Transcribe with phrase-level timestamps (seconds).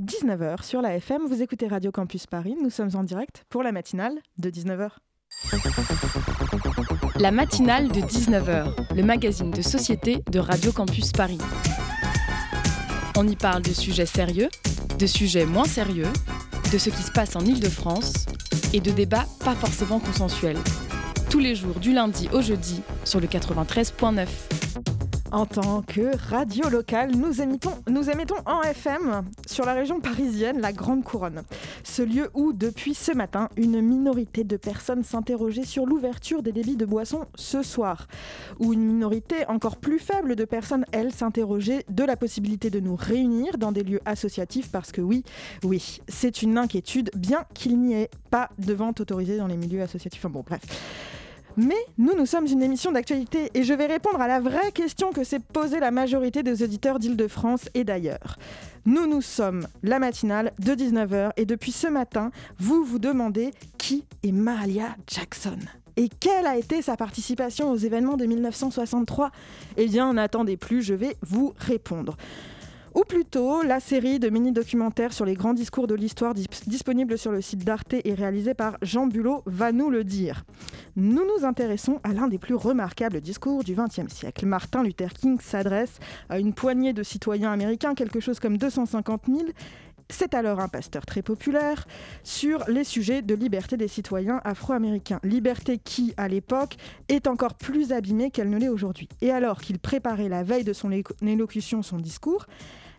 [0.00, 1.22] 19h sur la FM.
[1.28, 2.56] Vous écoutez Radio Campus Paris.
[2.60, 4.90] Nous sommes en direct pour la matinale de 19h.
[7.20, 11.38] La matinale de 19h, le magazine de société de Radio Campus Paris.
[13.16, 14.48] On y parle de sujets sérieux,
[14.98, 16.12] de sujets moins sérieux,
[16.72, 18.26] de ce qui se passe en Ile-de-France
[18.72, 20.58] et de débats pas forcément consensuels.
[21.30, 24.63] Tous les jours du lundi au jeudi sur le 93.9.
[25.34, 31.02] En tant que radio locale, nous émettons, en FM sur la région parisienne, la Grande
[31.02, 31.42] Couronne.
[31.82, 36.76] Ce lieu où, depuis ce matin, une minorité de personnes s'interrogeait sur l'ouverture des débits
[36.76, 38.06] de boissons ce soir.
[38.60, 42.94] Où une minorité encore plus faible de personnes, elles, s'interrogeaient de la possibilité de nous
[42.94, 45.24] réunir dans des lieux associatifs parce que oui,
[45.64, 49.82] oui, c'est une inquiétude, bien qu'il n'y ait pas de vente autorisée dans les milieux
[49.82, 50.20] associatifs.
[50.24, 50.62] Enfin bon, bref.
[51.56, 55.12] Mais nous, nous sommes une émission d'actualité et je vais répondre à la vraie question
[55.12, 58.36] que s'est posée la majorité des auditeurs d'Île-de-France et d'ailleurs.
[58.86, 64.04] Nous, nous sommes la matinale de 19h et depuis ce matin, vous vous demandez qui
[64.24, 65.58] est Mahalia Jackson.
[65.96, 69.30] Et quelle a été sa participation aux événements de 1963
[69.76, 72.16] Eh bien, n'attendez plus, je vais vous répondre
[72.94, 77.40] ou plutôt la série de mini-documentaires sur les grands discours de l'histoire disponible sur le
[77.40, 80.44] site d'Arte et réalisé par Jean Bulot va nous le dire.
[80.96, 84.46] Nous nous intéressons à l'un des plus remarquables discours du XXe siècle.
[84.46, 89.38] Martin Luther King s'adresse à une poignée de citoyens américains, quelque chose comme 250 000,
[90.10, 91.86] c'est alors un pasteur très populaire
[92.22, 95.18] sur les sujets de liberté des citoyens afro-américains.
[95.24, 96.76] Liberté qui, à l'époque,
[97.08, 99.08] est encore plus abîmée qu'elle ne l'est aujourd'hui.
[99.22, 100.90] Et alors qu'il préparait la veille de son
[101.22, 102.46] élocution son discours,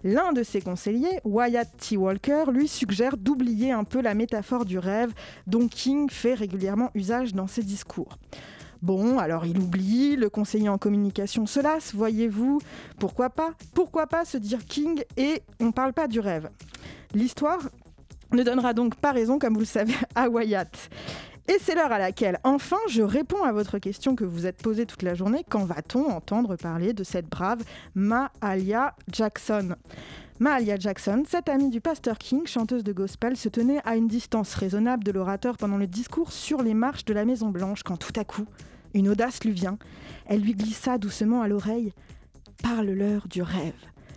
[0.06, 1.98] L'un de ses conseillers, Wyatt T.
[1.98, 5.12] Walker, lui suggère d'oublier un peu la métaphore du rêve
[5.48, 8.20] dont King fait régulièrement usage dans ses discours.
[8.84, 12.62] Bon, alors il oublie, le conseiller en communication se lasse, voyez-vous,
[13.00, 16.52] pourquoi pas Pourquoi pas se dire King et on parle pas du rêve
[17.16, 17.68] L'histoire
[18.32, 20.92] ne donnera donc pas raison, comme vous le savez, à Wyatt.
[21.48, 24.88] Et c'est l'heure à laquelle, enfin, je réponds à votre question que vous êtes posée
[24.88, 25.46] toute la journée.
[25.48, 27.64] Quand va-t-on entendre parler de cette brave
[27.94, 29.76] Mahalia Jackson?
[30.40, 34.56] Mahalia Jackson, cette amie du pasteur King, chanteuse de gospel, se tenait à une distance
[34.56, 38.20] raisonnable de l'orateur pendant le discours sur les marches de la Maison Blanche quand tout
[38.20, 38.48] à coup,
[38.96, 39.78] une audace lui vient.
[40.26, 41.94] Elle lui glissa doucement à l'oreille
[42.64, 43.74] Parle-leur du rêve.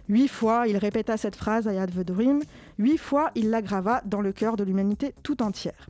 [0.09, 2.41] Huit fois, il répéta cette phrase I had the dream.
[2.79, 5.89] Huit fois, il l'aggrava dans le cœur de l'humanité tout entière.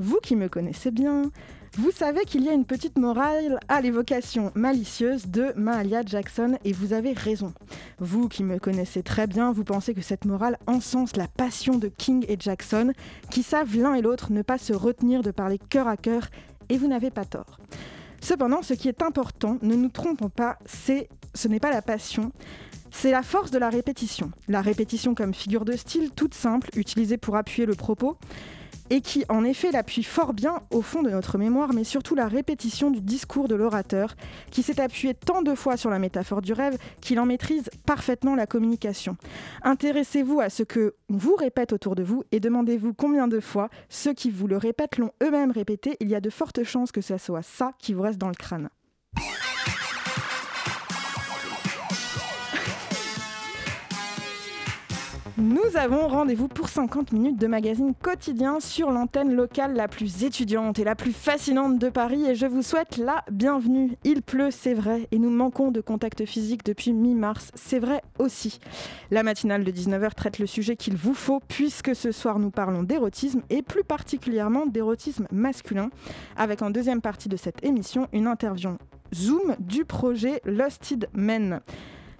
[0.00, 1.30] Vous qui me connaissez bien,
[1.76, 6.72] vous savez qu'il y a une petite morale à l'évocation malicieuse de Mahalia Jackson et
[6.72, 7.52] vous avez raison.
[7.98, 11.88] Vous qui me connaissez très bien, vous pensez que cette morale encense la passion de
[11.88, 12.94] King et Jackson,
[13.30, 16.28] qui savent l'un et l'autre ne pas se retenir de parler cœur à cœur,
[16.70, 17.58] et vous n'avez pas tort.
[18.22, 22.32] Cependant, ce qui est important, ne nous trompons pas, c'est ce n'est pas la passion,
[22.90, 24.30] c'est la force de la répétition.
[24.48, 28.16] La répétition comme figure de style toute simple, utilisée pour appuyer le propos,
[28.90, 32.28] et qui en effet l'appuie fort bien au fond de notre mémoire, mais surtout la
[32.28, 34.14] répétition du discours de l'orateur,
[34.50, 38.34] qui s'est appuyé tant de fois sur la métaphore du rêve qu'il en maîtrise parfaitement
[38.34, 39.16] la communication.
[39.62, 44.12] Intéressez-vous à ce que vous répète autour de vous et demandez-vous combien de fois ceux
[44.12, 45.96] qui vous le répètent l'ont eux-mêmes répété.
[46.00, 48.34] Il y a de fortes chances que ce soit ça qui vous reste dans le
[48.34, 48.68] crâne.
[55.40, 60.78] Nous avons rendez-vous pour 50 minutes de magazine quotidien sur l'antenne locale la plus étudiante
[60.78, 63.96] et la plus fascinante de Paris et je vous souhaite la bienvenue.
[64.04, 68.60] Il pleut, c'est vrai, et nous manquons de contact physique depuis mi-mars, c'est vrai aussi.
[69.10, 72.82] La matinale de 19h traite le sujet qu'il vous faut puisque ce soir nous parlons
[72.82, 75.88] d'érotisme et plus particulièrement d'érotisme masculin
[76.36, 78.76] avec en deuxième partie de cette émission une interview
[79.14, 81.62] Zoom du projet Lusted Men.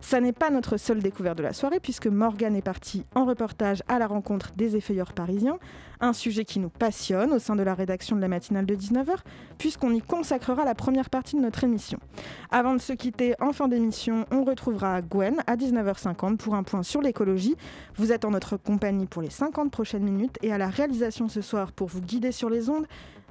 [0.00, 3.82] Ça n'est pas notre seule découverte de la soirée, puisque Morgane est partie en reportage
[3.86, 5.58] à la rencontre des effeuilleurs parisiens,
[6.00, 9.16] un sujet qui nous passionne au sein de la rédaction de la matinale de 19h,
[9.58, 11.98] puisqu'on y consacrera la première partie de notre émission.
[12.50, 16.82] Avant de se quitter en fin d'émission, on retrouvera Gwen à 19h50 pour un point
[16.82, 17.56] sur l'écologie.
[17.96, 21.42] Vous êtes en notre compagnie pour les 50 prochaines minutes et à la réalisation ce
[21.42, 22.86] soir pour vous guider sur les ondes,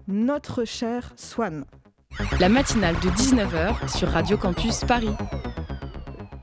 [0.08, 1.66] notre cher Swan.
[2.40, 5.16] La matinale de 19h sur Radio Campus Paris.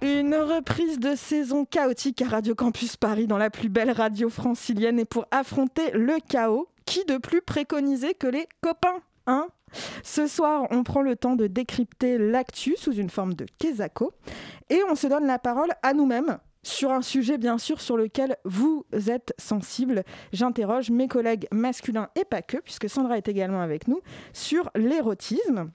[0.02, 4.98] Une reprise de saison chaotique à Radio Campus Paris dans la plus belle radio francilienne
[4.98, 9.48] et pour affronter le chaos, qui de plus préconisé que les copains, hein
[10.02, 14.12] ce soir, on prend le temps de décrypter l'actu sous une forme de quesaco
[14.70, 18.36] et on se donne la parole à nous-mêmes sur un sujet bien sûr sur lequel
[18.44, 20.04] vous êtes sensible.
[20.32, 24.00] J'interroge mes collègues masculins et pas que, puisque Sandra est également avec nous,
[24.32, 25.70] sur l'érotisme.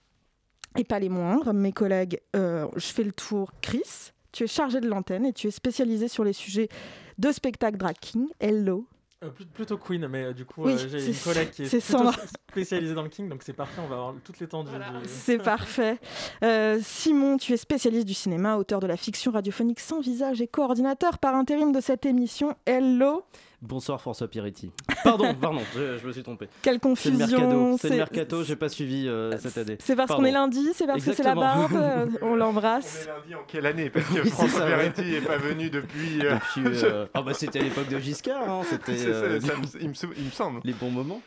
[0.78, 4.80] Et pas les moindres, mes collègues, euh, je fais le tour, Chris, tu es chargée
[4.80, 6.70] de l'antenne et tu es spécialisée sur les sujets
[7.18, 8.28] de spectacle drag king.
[8.40, 8.86] Hello.
[9.24, 12.10] Euh, plutôt Queen, mais euh, du coup, Oui, euh, j'ai une collègue qui est, plutôt
[12.50, 14.72] spécialisée dans le King, donc c'est parfait, on va avoir toute l'étendue.
[14.72, 16.00] du- C'est parfait.
[16.44, 20.48] Euh, Simon, tu es spécialiste du cinéma, auteur de la fiction radiophonique sans visage et
[20.48, 22.56] coordinateur par intérim de cette émission.
[22.66, 23.24] Hello.
[23.62, 24.72] Bonsoir François Piretti.
[25.04, 26.48] Pardon, pardon, je, je me suis trompé.
[26.64, 27.18] Quelle C'est le confusion.
[27.20, 29.78] mercato, c'est le mercato, j'ai pas suivi euh, cette année.
[29.80, 31.74] C'est parce qu'on est lundi, c'est parce que c'est la barbe.
[31.76, 33.04] euh, on On l'embrasse.
[33.04, 33.90] est lundi en quelle année?
[33.92, 34.66] Parce que Oui, François.
[34.66, 36.26] Peretti n'est pas venu depuis.
[36.26, 39.40] euh, Depuis, euh, Ah bah c'était à l'époque de Giscard, hein, c'était euh,
[39.80, 40.60] il, me, sou- il me semble.
[40.64, 41.22] les bons moments.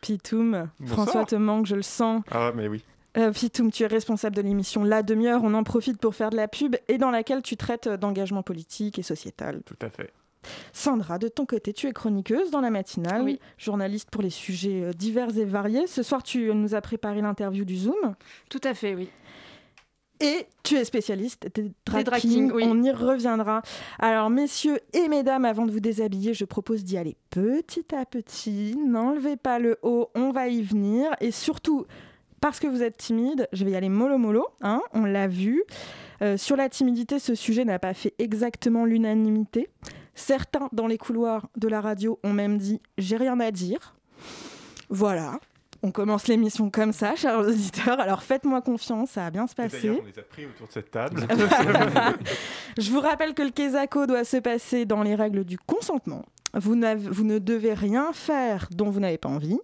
[0.00, 0.98] Pitoum, Bonsoir.
[1.02, 2.22] François te manque, je le sens.
[2.30, 2.84] Ah, mais oui.
[3.16, 5.40] Euh, Pitoum, tu es responsable de l'émission La Demi-heure.
[5.42, 8.98] On en profite pour faire de la pub et dans laquelle tu traites d'engagement politique
[8.98, 9.62] et sociétal.
[9.64, 10.12] Tout à fait.
[10.72, 13.38] Sandra, de ton côté, tu es chroniqueuse dans la matinale, Oui.
[13.58, 15.86] journaliste pour les sujets euh, divers et variés.
[15.86, 18.14] Ce soir, tu nous as préparé l'interview du Zoom
[18.50, 19.08] Tout à fait, oui.
[20.20, 22.30] et tu es spécialiste des drag, drag kings.
[22.32, 22.64] kings, oui.
[22.66, 23.62] On y reviendra.
[23.98, 28.74] Alors, messieurs et mesdames, avant de vous déshabiller, je propose d'y aller petit à petit.
[28.76, 31.10] N'enlevez pas le haut, on va y venir.
[31.20, 31.84] Et surtout,
[32.40, 35.62] parce que vous êtes timide, je vais y aller mollo mollo, hein, on l'a vu.
[36.22, 39.68] Euh, sur la timidité, ce sujet n'a pas fait exactement l'unanimité.
[40.14, 43.94] Certains dans les couloirs de la radio ont même dit j'ai rien à dire.
[44.90, 45.38] Voilà,
[45.82, 48.00] on commence l'émission comme ça, chers auditeurs.
[48.00, 49.90] Alors faites-moi confiance, ça va bien se passer.
[49.90, 51.26] On les a pris autour de cette table.
[52.78, 56.24] Je vous rappelle que le Kesako doit se passer dans les règles du consentement.
[56.54, 56.74] Vous,
[57.10, 59.58] vous ne devez rien faire dont vous n'avez pas envie.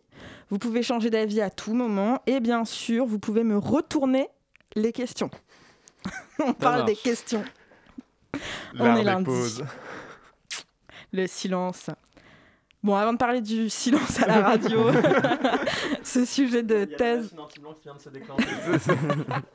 [0.51, 2.21] Vous pouvez changer d'avis à tout moment.
[2.27, 4.29] Et bien sûr, vous pouvez me retourner
[4.75, 5.31] les questions.
[6.45, 7.45] On parle des questions.
[8.79, 9.25] On L'art est des lundi.
[9.25, 9.65] pauses.
[11.13, 11.91] Le silence.
[12.83, 14.87] Bon, avant de parler du silence à la radio,
[16.03, 17.35] ce sujet de Il y a la thèse.
[17.51, 18.47] qui vient de se déclencher.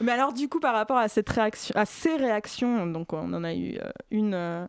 [0.00, 3.44] Mais alors, du coup, par rapport à, cette réaction, à ces réactions, donc on en
[3.44, 4.34] a eu euh, une.
[4.34, 4.66] euh,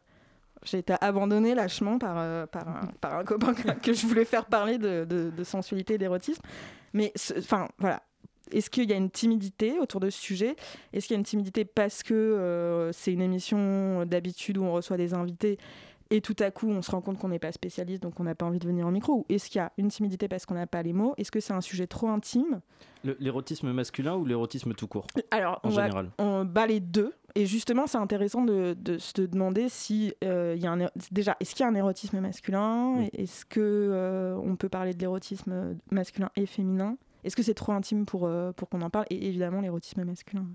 [0.63, 4.45] j'ai été abandonnée lâchement par, euh, par, un, par un copain que, je voulais faire
[4.45, 6.41] parler de, de- de sensualité et d'érotisme.
[6.93, 8.01] Mais, enfin, voilà.
[8.51, 10.55] Est-ce qu'il y a une timidité autour de ce sujet?
[10.93, 14.71] Est-ce qu'il y a une timidité parce que euh, c'est une émission d'habitude où on
[14.73, 15.57] reçoit des invités
[16.11, 18.35] et tout à coup on se rend compte qu'on n'est pas spécialiste donc on n'a
[18.35, 19.13] pas envie de venir au micro?
[19.13, 21.15] Ou est-ce qu'il y a une timidité parce qu'on n'a pas les mots?
[21.17, 22.61] Est-ce que c'est un sujet trop intime?
[23.19, 26.11] L'érotisme masculin ou l'érotisme tout court, Alors, en on va général?
[26.19, 27.13] on bat les deux.
[27.37, 31.35] Et justement, c'est intéressant de, de se demander si euh, il y a un déjà
[31.39, 32.93] est-ce qu'il y a un érotisme masculin?
[32.97, 33.09] Oui.
[33.13, 36.97] Est-ce que euh, on peut parler de l'érotisme masculin et féminin?
[37.25, 40.45] Est-ce que c'est trop intime pour euh, pour qu'on en parle Et évidemment, l'érotisme masculin.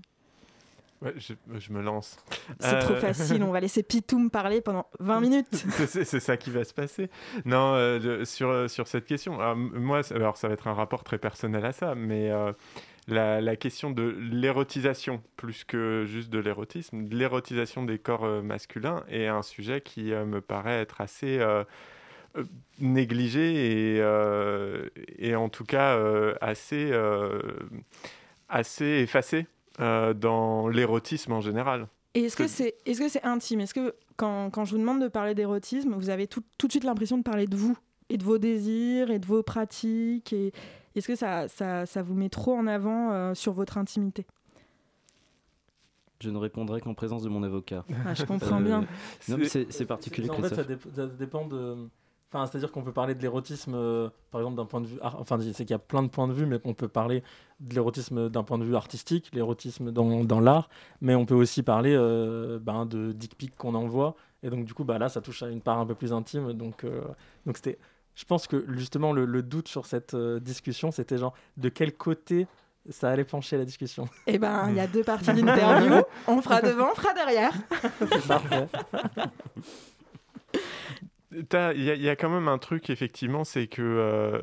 [1.01, 2.17] Ouais, je, je me lance.
[2.59, 3.41] C'est trop Euh, facile.
[3.41, 5.47] On va laisser Pitoum parler pendant 20 minutes.
[5.87, 7.09] c'est ça qui va se passer.
[7.43, 11.17] Non, euh, sur, sur cette question, alors, moi, alors ça va être un rapport très
[11.17, 12.53] personnel à ça, mais euh,
[13.07, 19.03] la, la question de l'érotisation, plus que juste de l'érotisme, de l'érotisation des corps masculins
[19.09, 21.39] est un sujet qui me paraît être assez
[22.79, 24.87] négligé et, euh,
[25.17, 27.41] et en tout cas euh, assez, euh,
[28.49, 29.47] assez effacé
[29.79, 31.87] euh, dans l'érotisme en général.
[32.13, 33.61] Et est-ce que c'est est-ce que c'est intime?
[33.61, 36.71] Est-ce que quand, quand je vous demande de parler d'érotisme, vous avez tout, tout de
[36.73, 37.77] suite l'impression de parler de vous
[38.09, 40.51] et de vos désirs et de vos pratiques et
[40.95, 44.25] est-ce que ça, ça, ça vous met trop en avant euh, sur votre intimité?
[46.19, 47.83] Je ne répondrai qu'en présence de mon avocat.
[48.05, 48.85] Ah, Je comprends Euh, bien.
[49.19, 50.63] C'est particulier, En fait, ça,
[50.95, 51.77] ça dépend de.
[52.33, 54.97] Enfin, c'est-à-dire qu'on peut parler de l'érotisme, euh, par exemple, d'un point de vue.
[55.01, 57.23] ar- Enfin, c'est qu'il y a plein de points de vue, mais qu'on peut parler
[57.59, 60.69] de l'érotisme d'un point de vue artistique, l'érotisme dans, dans l'art,
[61.01, 64.15] mais on peut aussi parler euh, ben, de dick pic qu'on envoie.
[64.43, 66.53] Et donc, du coup, bah, là, ça touche à une part un peu plus intime.
[66.53, 67.01] Donc, euh,
[67.45, 67.77] donc c'était.
[68.15, 71.93] Je pense que justement, le, le doute sur cette euh, discussion, c'était genre de quel
[71.95, 72.47] côté
[72.89, 74.07] ça allait pencher la discussion?
[74.27, 76.01] Eh ben, il y a deux parties d'interview.
[76.27, 77.53] On fera devant, on fera derrière.
[77.99, 78.67] C'est parfait.
[81.33, 84.41] Il y, a- quand même un truc, effectivement, c'est que euh,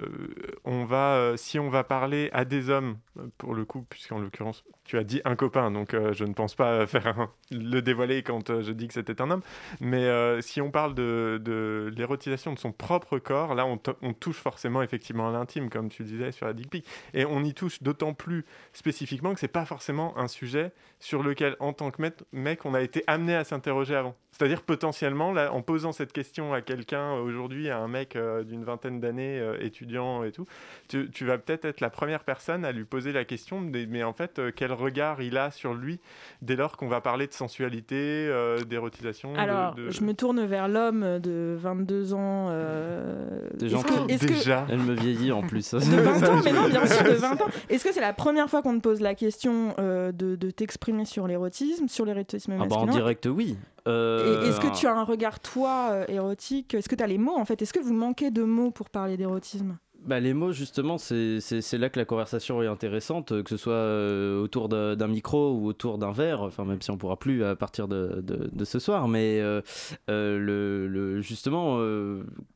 [0.65, 2.97] on va, euh, si on va parler à des hommes,
[3.37, 6.55] pour le coup, puisqu'en l'occurrence, tu as dit un copain, donc euh, je ne pense
[6.55, 9.43] pas faire le dévoiler quand je dis que c'était un homme,
[9.81, 10.09] mais
[10.41, 14.37] si on parle de, de l'érotisation de son propre corps, là, on, to- on touche
[14.39, 17.83] forcément effectivement à l'intime, comme tu disais sur la dick pic, et on y touche
[17.83, 22.01] d'autant plus spécifiquement que c'est pas forcément un sujet sur lequel, en tant que
[22.33, 24.17] mec, on a été amené à s'interroger avant.
[24.33, 28.17] C'est-à-dire potentiellement, là, en posant cette question à quelqu'un quelqu'un aujourd'hui, à un mec
[28.47, 30.47] d'une vingtaine d'années, étudiant et tout,
[30.89, 34.13] tu, tu vas peut-être être la première personne à lui poser la question, mais en
[34.13, 35.99] fait, quel regard il a sur lui
[36.41, 38.31] dès lors qu'on va parler de sensualité,
[38.69, 42.51] d'érotisation Alors, de, je me tourne vers l'homme de 22 ans.
[43.55, 45.75] Déjà, elle me vieillit en plus.
[45.75, 47.49] de 20 ans, mais non, bien sûr, de 20 ans.
[47.69, 51.27] Est-ce que c'est la première fois qu'on te pose la question de, de t'exprimer sur
[51.27, 53.57] l'érotisme, sur l'érotisme ah bah, En direct, oui.
[53.89, 56.75] Euh, est-ce que tu as un regard, toi, euh, érotique?
[56.75, 57.61] Est-ce que tu as les mots, en fait?
[57.63, 59.79] Est-ce que vous manquez de mots pour parler d'érotisme?
[60.05, 63.73] Bah, les mots, justement, c'est là que la conversation est intéressante, euh, que ce soit
[63.73, 67.57] euh, autour d'un micro ou autour d'un verre, enfin, même si on pourra plus à
[67.57, 69.09] partir de, de, ce soir.
[69.09, 69.61] Mais euh,
[70.09, 71.79] le, le, justement,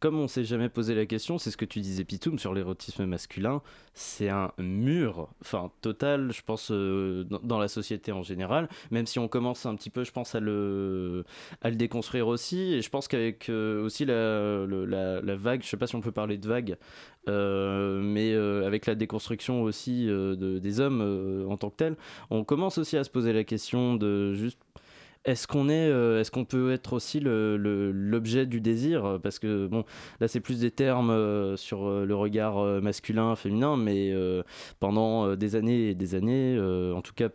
[0.00, 3.06] comme on s'est jamais posé la question, c'est ce que tu disais, Pitoum, sur l'érotisme
[3.06, 3.60] masculin,
[3.94, 9.28] c'est un mur, enfin, total, je pense, dans, la société en général, même si on
[9.28, 11.24] commence un petit peu, je pense, à le,
[11.60, 12.74] à le déconstruire aussi.
[12.74, 16.12] Et je pense qu'avec aussi la, la, la, vague, je sais pas si on peut
[16.12, 16.76] parler de vague,
[17.26, 21.96] mais euh, avec la déconstruction aussi euh, de, des hommes en tant que tels,
[22.30, 24.58] on commence aussi à se poser la question de juste
[25.24, 29.20] est-ce qu'on est, qu'on peut être aussi l'objet du désir?
[29.22, 29.84] Parce que bon,
[30.18, 34.12] là c'est plus des termes sur le regard masculin, féminin, mais
[34.80, 36.58] pendant des années et des années,
[36.92, 37.28] en tout cas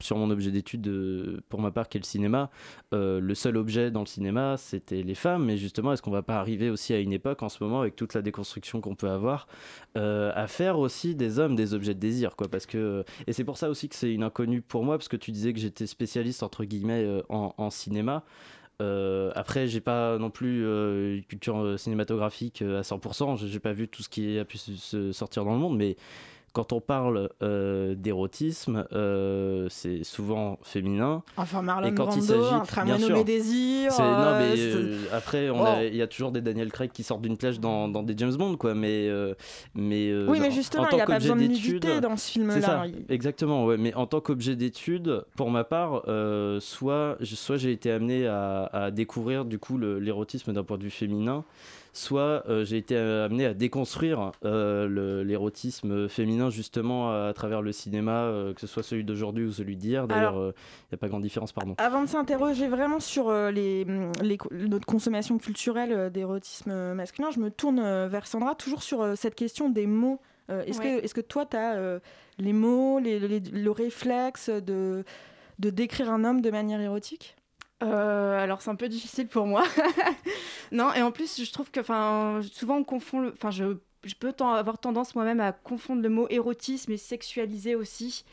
[0.00, 2.50] sur mon objet d'étude euh, pour ma part qui est le cinéma,
[2.92, 6.22] euh, le seul objet dans le cinéma c'était les femmes, mais justement est-ce qu'on va
[6.22, 9.10] pas arriver aussi à une époque en ce moment avec toute la déconstruction qu'on peut
[9.10, 9.46] avoir
[9.96, 12.48] euh, à faire aussi des hommes des objets de désir quoi?
[12.48, 15.16] Parce que et c'est pour ça aussi que c'est une inconnue pour moi parce que
[15.16, 18.24] tu disais que j'étais spécialiste entre guillemets en, cinéma.
[18.80, 20.62] après, j'ai pas non plus
[21.16, 23.46] une culture cinématographique à 100%.
[23.46, 25.96] J'ai pas vu tout ce qui a pu se sortir dans le monde, mais
[26.52, 31.22] quand on parle euh, d'érotisme, euh, c'est souvent féminin.
[31.36, 33.92] Enfin, Marlon et quand Brando, il s'agit, un tramway nommé Désir.
[33.98, 35.64] non, mais euh, après, oh.
[35.82, 38.34] il y a toujours des Daniel Craig qui sortent d'une plage dans, dans, des James
[38.34, 38.74] Bond, quoi.
[38.74, 39.08] Mais,
[39.74, 42.84] mais oui, mais justement, il n'y a pas besoin de nudité dans ce film-là.
[43.08, 43.78] Exactement, ouais.
[43.78, 46.02] Mais en tant qu'objet d'étude, pour ma part,
[46.60, 50.90] soit, soit j'ai été amené à, à découvrir du coup l'érotisme d'un point de vue
[50.90, 51.44] féminin
[51.92, 57.72] soit euh, j'ai été euh, amené à déconstruire euh, l'érotisme féminin justement à, travers le
[57.72, 60.06] cinéma, que ce soit celui d'aujourd'hui ou celui d'hier.
[60.08, 61.74] D'ailleurs, il n'y a pas grande différence, pardon.
[61.78, 68.26] Avant de s'interroger vraiment sur les, notre consommation culturelle d'érotisme masculin, je me tourne vers
[68.26, 70.20] Sandra, toujours sur cette question des mots.
[70.48, 72.00] Est-ce que, est que toi, tu as
[72.38, 75.04] les mots, le réflexe de,
[75.58, 77.36] de décrire un homme de manière érotique?
[77.82, 79.64] Euh, alors c'est un peu difficile pour moi.
[80.72, 81.80] non, et en plus je trouve que
[82.42, 86.92] souvent on confond, enfin je, je, peux avoir tendance moi-même à confondre le mot érotisme
[86.92, 88.24] et sexualisé aussi.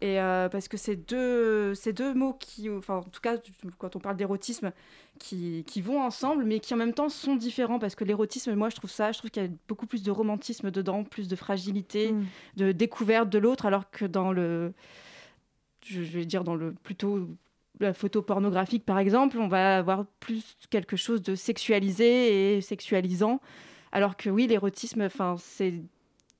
[0.00, 3.36] Et euh, parce que c'est deux, ces deux mots qui, enfin en tout cas
[3.78, 4.72] quand on parle d'érotisme,
[5.20, 8.68] qui, qui, vont ensemble, mais qui en même temps sont différents parce que l'érotisme, moi
[8.68, 11.36] je trouve ça, je trouve qu'il y a beaucoup plus de romantisme dedans, plus de
[11.36, 12.26] fragilité, mm.
[12.56, 14.72] de découverte de l'autre, alors que dans le,
[15.84, 17.28] je vais dire dans le plutôt
[17.80, 23.40] la photo pornographique, par exemple, on va avoir plus quelque chose de sexualisé et sexualisant.
[23.90, 25.08] Alors que oui, l'érotisme,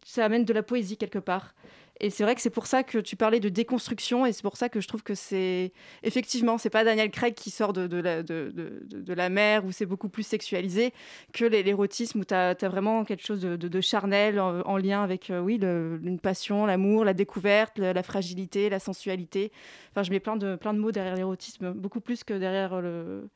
[0.04, 1.54] ça amène de la poésie quelque part.
[2.02, 4.56] Et c'est vrai que c'est pour ça que tu parlais de déconstruction, et c'est pour
[4.56, 5.72] ça que je trouve que c'est.
[6.02, 10.92] Effectivement, c'est pas Daniel Craig qui sort de, la, mer, où c'est beaucoup plus sexualisé,
[11.32, 15.60] que l'érotisme, où tu as, vraiment quelque chose de, charnel en, lien avec, euh, oui,
[15.62, 19.52] une passion, l'amour, la découverte, la, fragilité, la sensualité.
[19.92, 23.28] Enfin, je mets plein de mots derrière l'érotisme, beaucoup plus que derrière le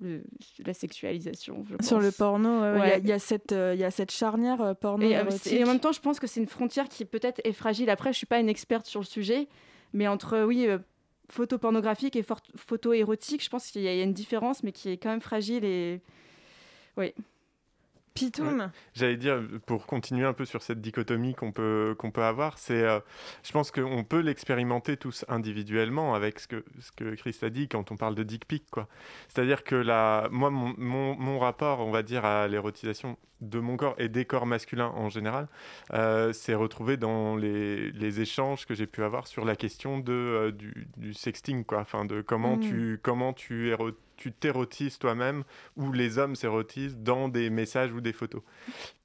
[0.00, 1.64] la sexualisation.
[1.80, 2.62] Sur le porno,
[2.98, 5.04] il y, a cette, euh, y a cette charnière euh, porno.
[5.04, 7.52] Et, euh, et, en même temps, je pense que c'est une frontière qui peut-être est
[7.52, 7.90] fragile.
[7.90, 9.48] Après, je suis pas une experte sur le sujet,
[9.92, 10.68] mais entre oui,
[11.28, 12.24] photo pornographique et
[12.56, 15.64] photo érotique, je pense qu'il y, a une différence, mais qui est quand même fragile
[15.64, 16.00] et
[16.96, 17.14] oui.
[18.94, 22.82] J'allais dire, pour continuer un peu sur cette dichotomie qu'on peut, qu'on peut avoir, c'est,
[22.82, 23.00] euh,
[23.42, 27.68] je pense qu'on peut l'expérimenter tous individuellement avec ce que, ce que Chris a dit
[27.68, 28.64] quand on parle de dick pic.
[28.70, 28.88] Quoi.
[29.28, 30.74] C'est-à-dire que la, moi, mon,
[31.16, 35.08] mon, rapport, on va dire, à l'érotisation de mon corps et des corps masculins en
[35.08, 35.48] général,
[35.92, 40.12] euh, c'est retrouvé dans les, les échanges que j'ai pu avoir sur la question de,
[40.12, 41.80] euh, du, du, sexting, quoi.
[41.80, 42.60] Enfin, de comment mm.
[42.60, 45.44] tu, comment tu érotises tu t'érotises toi-même
[45.76, 48.42] ou les hommes s'érotisent dans des messages ou des photos.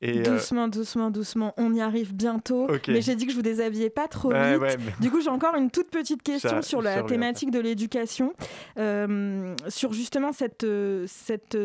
[0.01, 2.67] Et euh, doucement, doucement, doucement, on y arrive bientôt.
[2.87, 4.99] Mais j'ai dit que je vous déshabillais pas trop vite.
[4.99, 8.33] Du coup, j'ai encore une toute petite question sur la thématique de l'éducation,
[8.77, 11.57] euh, sur justement cette, euh, cette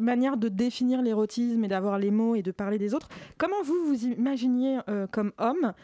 [0.00, 3.08] manière de définir l'érotisme et d'avoir les mots et de parler des autres.
[3.36, 4.78] Comment vous vous imaginiez
[5.10, 5.74] comme homme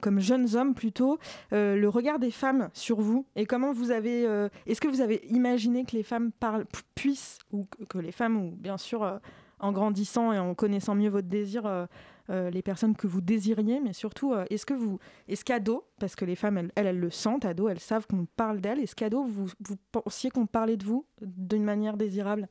[0.00, 1.18] comme jeunes hommes plutôt,
[1.50, 4.22] le regard des femmes sur vous et comment vous avez.
[4.66, 8.50] Est-ce que vous avez imaginé que les femmes parlent, puissent, ou que les femmes, ou
[8.52, 9.20] bien sûr
[9.58, 11.86] en grandissant et en connaissant mieux votre désir,
[12.30, 16.16] euh, les personnes que vous désiriez, mais surtout, euh, est-ce que vous, est-ce qu'ado, parce
[16.16, 19.24] que les femmes, elles, elles, le sentent, ado, elles savent qu'on parle d'elles, est-ce qu'ado,
[19.24, 19.50] vous
[19.92, 22.48] pensiez qu'on parlait de vous d'une manière désirable?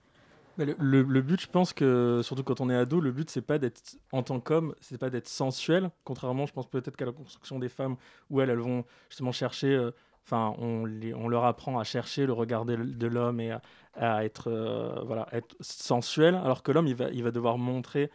[0.57, 3.97] Le, but, je pense que, surtout quand on est ado, le but, c'est pas d'être,
[4.11, 7.69] en tant qu'homme, c'est pas d'être sensuel, contrairement, je pense peut-être qu'à la construction des
[7.69, 7.95] femmes,
[8.29, 9.91] où elles, elles vont justement chercher, euh,
[10.25, 10.85] enfin, on,
[11.27, 13.55] leur apprend à chercher le regard de, l'homme et
[13.95, 18.11] à, être, voilà, être sensuel, alors que l'homme, il va, il va devoir montrer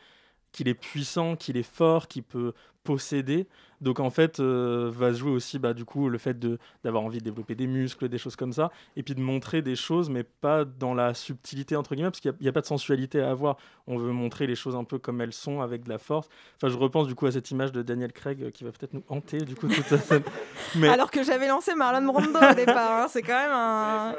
[0.53, 2.53] qu'il est puissant, qu'il est fort, qu'il peut
[2.85, 3.47] posséder.
[3.81, 6.37] Donc en fait, euh, va se jouer aussi bah, du coup le fait
[6.83, 9.77] d'avoir envie de développer des muscles, des choses comme ça, et puis de montrer des
[9.77, 13.21] choses, mais pas dans la subtilité entre guillemets, parce qu'il n'y a, pas de sensualité
[13.21, 13.57] à avoir.
[13.87, 16.29] On veut montrer les choses un peu comme elles sont, avec de la force.
[16.57, 18.95] Enfin, je repense du coup à cette image de Daniel Craig euh, qui va peut-être
[18.95, 20.23] nous hanter du coup toute la scène.
[20.75, 20.89] Mais...
[20.89, 23.07] Alors que j'avais lancé Marlon Brando au départ, hein.
[23.09, 24.15] c'est quand même un,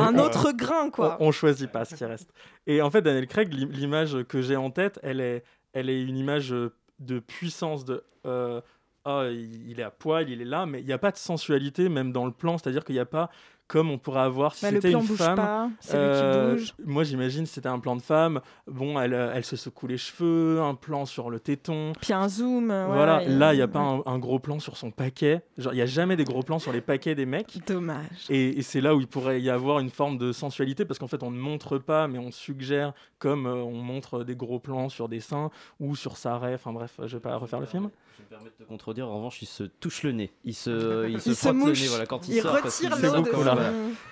[0.00, 1.16] un autre grain quoi.
[1.18, 2.32] On, on choisit pas ce qui reste.
[2.68, 6.16] Et en fait, Daniel Craig, l'image que j'ai en tête, elle est, elle est une
[6.16, 8.60] image euh, de puissance, de euh,
[9.04, 11.88] oh, il est à poil, il est là, mais il n'y a pas de sensualité
[11.88, 13.30] même dans le plan, c'est-à-dire qu'il n'y a pas
[13.68, 15.72] comme on pourrait avoir si bah, c'était une femme.
[15.92, 18.40] Euh, moi, j'imagine c'était un plan de femme.
[18.66, 21.92] Bon, elle, elle se secoue les cheveux, un plan sur le téton.
[22.00, 22.66] Puis un zoom.
[22.66, 25.42] Voilà, là, il n'y a pas un, gros plan sur son paquet.
[25.58, 27.58] Genre, il n'y a jamais des gros plans sur les paquets des mecs.
[27.66, 28.26] Dommage.
[28.28, 31.22] Et, c'est là où il pourrait y avoir une forme de sensualité, parce qu'en fait,
[31.22, 35.08] on ne montre pas, mais on suggère, comme euh, on montre des gros plans sur
[35.08, 36.54] des seins ou sur sa raie.
[36.54, 37.90] Enfin bref, je ne vais pas refaire le film.
[38.16, 40.32] Je me permets de te contredire, en revanche, il se touche le nez.
[40.44, 42.54] Il se, il se, frotte le nez voilà, quand il, il sort.
[42.54, 43.30] Retire l'eau de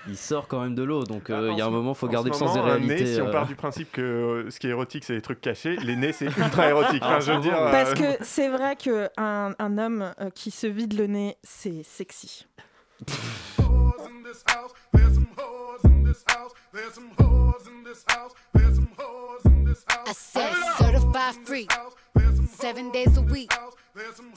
[0.07, 2.07] il sort quand même de l'eau, donc euh, il y a un moment, il faut
[2.07, 3.15] garder le sens des réalités.
[3.15, 3.47] si on part euh.
[3.47, 6.25] du principe que euh, ce qui est érotique, c'est les trucs cachés, les nez, c'est
[6.37, 7.01] ultra érotique.
[7.03, 9.09] Enfin, je veux dire, Parce que c'est vrai qu'un
[9.57, 12.45] un homme qui se vide le nez, c'est sexy.
[17.87, 17.91] I
[20.11, 21.67] said certified free,
[22.47, 23.53] seven days a week.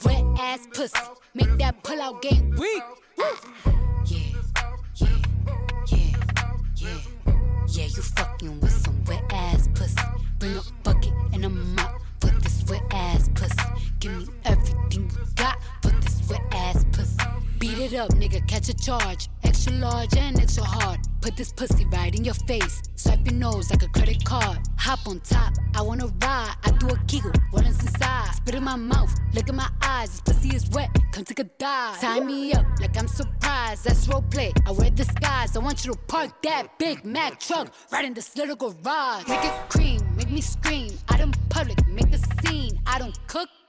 [0.05, 0.99] Wet ass pussy,
[1.33, 2.83] make that pull out game weak.
[7.69, 9.95] Yeah, you fucking with some wet ass pussy.
[10.37, 13.55] Bring a bucket and a mop for this wet ass pussy.
[13.99, 17.17] Give me everything you got for this wet ass pussy.
[17.57, 19.27] Beat it up, nigga, catch a charge.
[19.43, 20.99] Extra large and extra hard.
[21.21, 22.83] Put this pussy right in your face.
[23.19, 24.59] Swipe your nose like a credit card.
[24.77, 26.55] Hop on top, I wanna ride.
[26.63, 28.33] I do a giggle, is inside?
[28.35, 30.09] Spit in my mouth, look in my eyes.
[30.09, 31.99] This pussy is wet, come take a dive.
[31.99, 33.83] Tie me up like I'm surprised.
[33.83, 34.53] That's role play.
[34.65, 35.55] I wear disguise.
[35.55, 39.27] I want you to park that Big Mac truck right in this little garage.
[39.27, 40.97] Make it cream, make me scream.
[41.09, 42.79] I don't public, make the scene.
[42.85, 43.49] I don't cook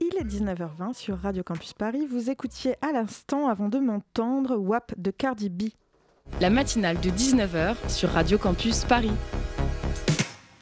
[0.00, 2.06] Il est 19h20 sur Radio Campus Paris.
[2.06, 5.62] Vous écoutiez à l'instant, avant de m'entendre, WAP de Cardi B.
[6.42, 9.12] La matinale de 19h sur Radio Campus Paris.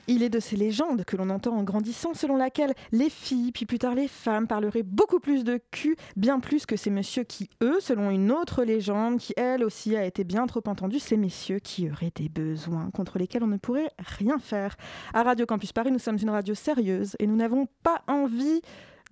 [0.06, 3.64] Il est de ces légendes que l'on entend en grandissant, selon laquelle les filles, puis
[3.64, 7.48] plus tard les femmes, parleraient beaucoup plus de cul, bien plus que ces messieurs qui,
[7.62, 11.58] eux, selon une autre légende, qui elle aussi a été bien trop entendue, ces messieurs
[11.58, 14.76] qui auraient des besoins contre lesquels on ne pourrait rien faire.
[15.14, 18.60] À Radio Campus Paris, nous sommes une radio sérieuse et nous n'avons pas envie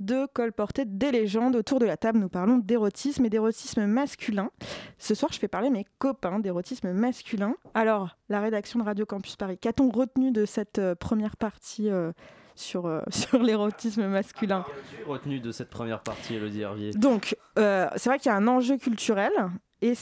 [0.05, 1.57] de colporter des légendes.
[1.57, 4.51] Autour de la table, nous parlons d'érotisme et d'érotisme masculin.
[4.99, 7.55] Ce soir, je fais parler mes copains d'érotisme masculin.
[7.75, 12.13] Alors, la rédaction de Radio Campus Paris, qu'a-t-on retenu de cette euh, première partie euh,
[12.55, 14.65] sur, euh, sur l'érotisme masculin?
[15.07, 16.91] Retenu de cette première partie, Elodie Hervier.
[16.93, 19.33] Donc, euh, c'est vrai qu'il y a un enjeu culturel.
[19.83, 19.95] Et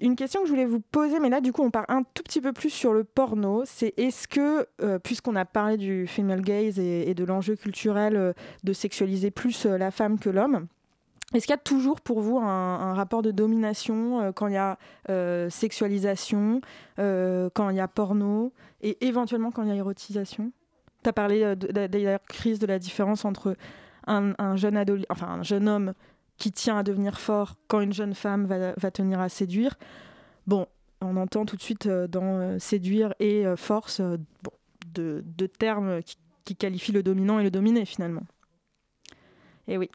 [0.00, 2.22] une question que je voulais vous poser, mais là, du coup, on part un tout
[2.22, 3.62] petit peu plus sur le porno.
[3.64, 8.32] C'est est-ce que, euh, puisqu'on a parlé du female gaze et, de l'enjeu culturel euh,
[8.64, 10.66] de sexualiser plus euh, la femme que l'homme,
[11.32, 14.78] est-ce qu'il y a toujours pour vous un, rapport de domination quand il y a
[15.48, 16.60] sexualisation,
[16.96, 20.50] quand il y a porno et éventuellement quand il y a érotisation?
[21.04, 23.54] Tu as parlé d'ailleurs, Chris, de la différence entre
[24.08, 25.94] un, un jeune enfin, un jeune homme
[26.40, 29.76] qui tient à devenir fort quand une jeune femme va, va tenir à séduire.
[30.48, 30.66] Bon,
[31.00, 34.50] on entend tout de suite euh, dans euh, séduire et euh, force bon,
[34.88, 38.22] deux de termes qui, qui qualifient le dominant et le dominé finalement.
[39.68, 39.88] Et oui.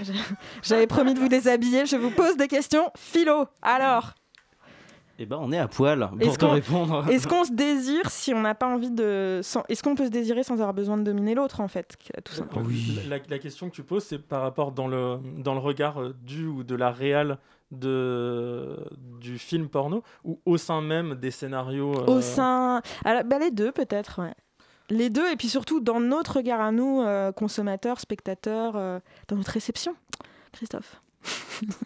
[0.00, 0.12] J'ai-
[0.62, 2.90] J'avais promis de vous déshabiller, je vous pose des questions.
[2.96, 4.14] Philo, alors,
[5.18, 7.08] Eh ben, on est à poil pour Est-ce te répondre.
[7.10, 9.40] est-ce qu'on se désire si on n'a pas envie de...
[9.42, 12.32] sans- Est-ce qu'on peut se désirer sans avoir besoin de dominer l'autre en fait tout
[12.32, 12.66] simplement?
[12.66, 12.98] Oui.
[13.08, 16.14] La, la question que tu poses, c'est par rapport dans le, dans le regard euh,
[16.22, 17.38] du ou de la réal
[17.70, 18.76] de,
[19.20, 22.82] du film porno ou au sein même des scénarios euh, Au sein.
[23.04, 24.34] Alors, bah, les deux, peut-être, ouais.
[24.90, 28.98] Les deux, et puis surtout dans notre regard à nous, euh, consommateurs, spectateurs, euh,
[29.28, 29.94] dans notre réception.
[30.52, 31.00] Christophe.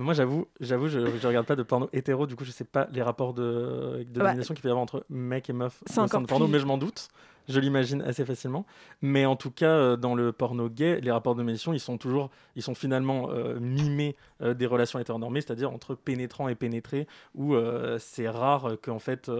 [0.00, 2.88] Moi, j'avoue, j'avoue, je, je regarde pas de porno hétéro, du coup, je sais pas
[2.90, 6.26] les rapports de, de domination qu'il peut y avoir entre mec et meuf encore de
[6.26, 7.08] porno, mais je m'en doute.
[7.48, 8.64] Je l'imagine assez facilement.
[9.02, 11.98] Mais en tout cas, euh, dans le porno gay, les rapports de domination, ils sont
[11.98, 17.06] toujours, ils sont finalement euh, mimés euh, des relations hétéronormées, c'est-à-dire entre pénétrant et pénétré,
[17.34, 19.30] où euh, c'est rare qu'en fait,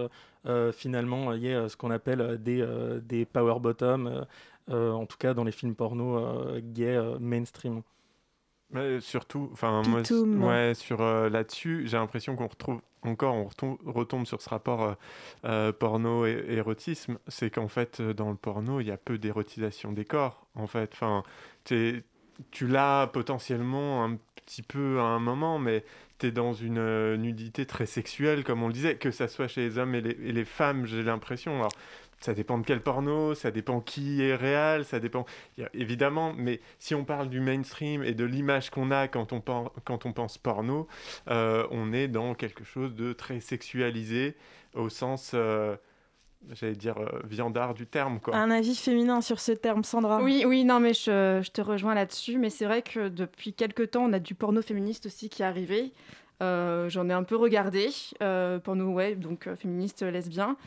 [0.73, 2.63] finalement, il y ait ce qu'on appelle des,
[3.03, 4.25] des power bottom,
[4.69, 7.81] en tout cas dans les films porno gays mainstream.
[8.73, 13.77] Mais surtout, enfin moi, ouais, sur euh, là-dessus, j'ai l'impression qu'on retrouve encore, on retombe,
[13.85, 14.93] retombe sur ce rapport euh,
[15.45, 19.91] euh, porno et érotisme, c'est qu'en fait dans le porno il y a peu d'érotisation
[19.91, 20.91] des corps, en fait.
[20.93, 21.23] Enfin,
[21.65, 25.83] tu l'as potentiellement un petit peu à un moment, mais
[26.19, 29.47] tu es dans une euh, nudité très sexuelle, comme on le disait, que ça soit
[29.47, 31.55] chez les hommes et les, et les femmes, j'ai l'impression.
[31.55, 31.71] Alors,
[32.21, 35.25] ça dépend de quel porno, ça dépend qui est réel, ça dépend.
[35.73, 39.69] évidemment, mais si on parle du mainstream et de l'image qu'on a quand on, pen-
[39.83, 40.87] quand on pense porno,
[41.29, 44.35] euh, on est dans quelque chose de très sexualisé
[44.75, 45.75] au sens, euh,
[46.51, 48.19] j'allais dire, euh, viandard du terme.
[48.19, 48.35] Quoi.
[48.35, 50.21] Un avis féminin sur ce terme, Sandra?
[50.21, 52.37] Oui, oui, non, mais je, je te rejoins là-dessus.
[52.37, 55.45] Mais c'est vrai que depuis quelques temps, on a du porno féministe aussi qui est
[55.45, 55.91] arrivé.
[56.41, 57.89] Euh, J'en ai un peu regardé,
[58.23, 60.57] euh, porno ouais, donc euh, féministe euh, lesbien.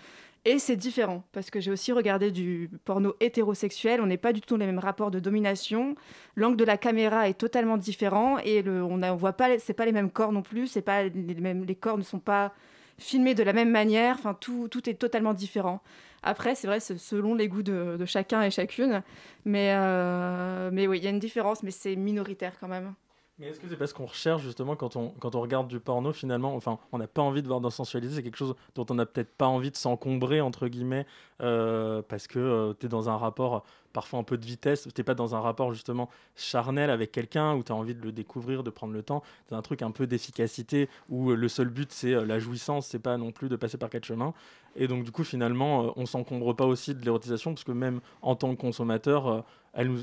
[0.47, 4.03] Et c'est différent, parce que j'ai aussi regardé du porno hétérosexuel.
[4.03, 5.95] On n'est pas du tout dans les mêmes rapports de domination.
[6.37, 9.87] L'angle de la caméra est totalement différent et le, on ne voit pas, c'est pas
[9.87, 10.67] les mêmes corps non plus.
[10.67, 12.53] C'est pas les mêmes, les corps ne sont pas
[12.99, 14.17] filmés de la même manière.
[14.19, 15.81] Enfin, tout, est totalement différent.
[16.23, 19.03] Après, c'est vrai, selon les goûts de, de chacun et chacune.
[19.47, 22.93] Mais, euh, mais oui, il y a une différence, mais c'est minoritaire quand même.
[23.39, 26.13] Mais est-ce que c'est parce qu'on recherche justement quand on, quand on regarde du porno
[26.13, 28.95] finalement, enfin on n'a pas envie de voir dans sensualiser, c'est quelque chose dont on
[28.95, 31.05] n'a peut-être pas envie de s'encombrer entre guillemets
[31.41, 33.61] euh, parce que tu es dans un rapport euh,
[33.95, 37.63] parfois un peu de vitesse, t'es pas dans un rapport justement charnel avec quelqu'un où
[37.63, 40.07] tu as envie de le découvrir, de prendre le temps, c'est un truc un peu
[40.07, 43.57] d'efficacité où euh, le seul but c'est euh, la jouissance, c'est pas non plus de
[43.57, 44.35] passer par quatre chemins.
[44.77, 48.01] Et donc du coup finalement euh, on s'encombre pas aussi de l'érotisation parce que même
[48.21, 49.41] en tant que consommateur, euh,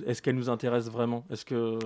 [0.08, 1.24] est-ce qu'elle nous intéresse vraiment?
[1.30, 1.78] Est-ce que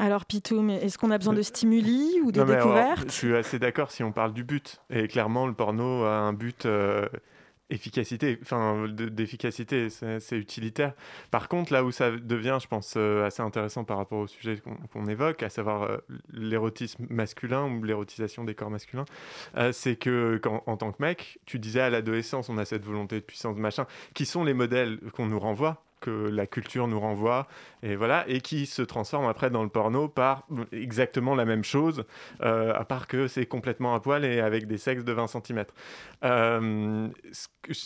[0.00, 3.06] euh, Alors, Pitoum, est-ce qu'on a besoin de stimuli ou de Non, mais alors, découvertes
[3.08, 4.80] je suis assez d'accord si on parle du but.
[4.90, 7.06] Et clairement, le porno a un but euh,
[7.70, 10.92] efficacité, enfin de- d'efficacité, c'est utilitaire.
[11.30, 14.60] Par contre, là où ça devient, je pense, euh, assez intéressant par rapport au sujet
[14.92, 15.98] qu'on évoque, à savoir euh,
[16.32, 19.04] l'érotisme masculin ou l'érotisation des corps masculins,
[19.56, 22.84] euh, c'est que quand, en tant que mec, tu disais à l'adolescence, on a cette
[22.84, 27.00] volonté de puissance, machin, qui sont les modèles qu'on nous renvoie que la culture nous
[27.00, 27.46] renvoie,
[27.82, 32.04] et voilà, et qui se transforme après dans le porno par exactement la même chose,
[32.42, 35.64] euh, à part que c'est complètement à poil et avec des sexes de 20 cm.
[36.22, 37.08] Euh,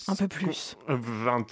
[0.08, 0.76] un peu plus.
[0.88, 1.46] 20...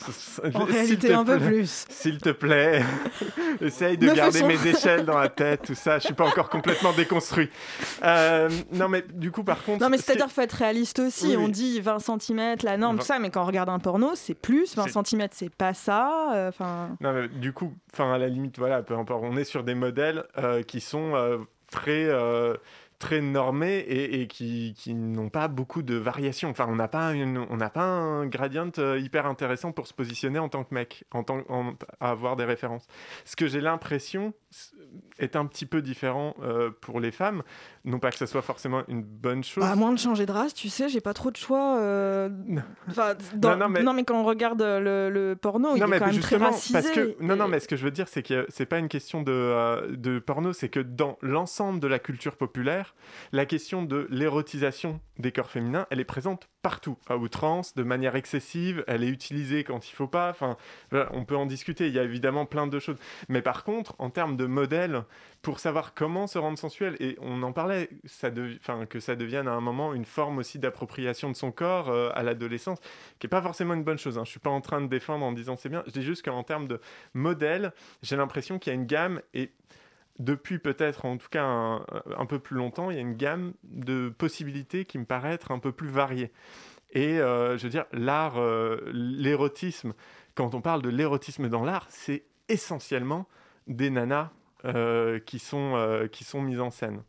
[0.54, 1.84] En réalité, un peu plus.
[1.88, 2.82] S'il te plaît,
[3.60, 5.98] essaye de garder mes échelles dans la tête, tout ça.
[5.98, 7.50] Je suis pas encore complètement déconstruit.
[8.02, 9.82] Euh, non, mais du coup, par contre.
[9.82, 11.36] Non, mais c'est-à-dire qu'il faut être réaliste aussi.
[11.36, 14.34] on dit 20 cm, la norme, tout ça, mais quand on regarde un porno, c'est
[14.34, 14.76] plus.
[14.76, 16.51] 20 cm, c'est pas ça.
[17.40, 19.24] Du coup, enfin, à la limite, voilà, peu importe.
[19.24, 21.38] On est sur des modèles euh, qui sont euh,
[21.70, 22.56] très euh,
[23.02, 26.50] très normés et, qui, qui n'ont pas beaucoup de variations.
[26.50, 30.48] Enfin, on n'a pas, on n'a pas un gradient hyper intéressant pour se positionner en
[30.48, 31.42] tant que mec, en tant,
[31.98, 32.86] à avoir des références.
[33.24, 34.34] Ce que j'ai l'impression,
[35.18, 37.42] est un petit peu différent euh, pour les femmes.
[37.84, 39.64] Non pas que ce soit forcément une bonne chose.
[39.64, 41.78] À moins de changer de race, tu sais, j'ai pas trop de choix.
[41.78, 44.04] Euh, non, mais...
[44.04, 46.72] quand on regarde le, porno, il est quand même très racisé.
[46.72, 47.16] Parce que...
[47.20, 49.32] Non, non, mais ce que je veux dire, c'est que c'est pas une question de,
[49.32, 52.91] euh, de porno, c'est que dans l'ensemble de la culture populaire,
[53.32, 58.16] la question de l'érotisation des corps féminins, elle est présente partout, à outrance, de manière
[58.16, 60.30] excessive, elle est utilisée quand il faut pas.
[60.30, 60.56] Enfin,
[60.92, 62.98] on peut en discuter, il y a évidemment plein de choses.
[63.28, 65.02] Mais par contre, en termes de modèle,
[65.42, 68.30] pour savoir comment se rendre sensuel, et on en parlait, ça
[68.88, 72.22] que ça devienne à un moment une forme aussi d'appropriation de son corps euh, à
[72.22, 72.78] l'adolescence,
[73.18, 74.18] qui n'est pas forcément une bonne chose.
[74.18, 74.24] Hein.
[74.24, 76.44] Je suis pas en train de défendre en disant c'est bien, je dis juste qu'en
[76.44, 76.80] termes de
[77.14, 79.50] modèle, j'ai l'impression qu'il y a une gamme, et
[80.18, 84.08] depuis peut-être en tout cas un, peu plus longtemps, il y a une gamme de
[84.10, 86.32] possibilités qui me paraît être un peu plus variée.
[86.92, 89.94] Et euh, je veux dire, l'art, euh, l'érotisme,
[90.34, 93.26] quand on parle de l'érotisme dans l'art, c'est essentiellement
[93.66, 94.30] des nanas
[94.64, 97.02] euh, qui, sont, qui sont mises en scène.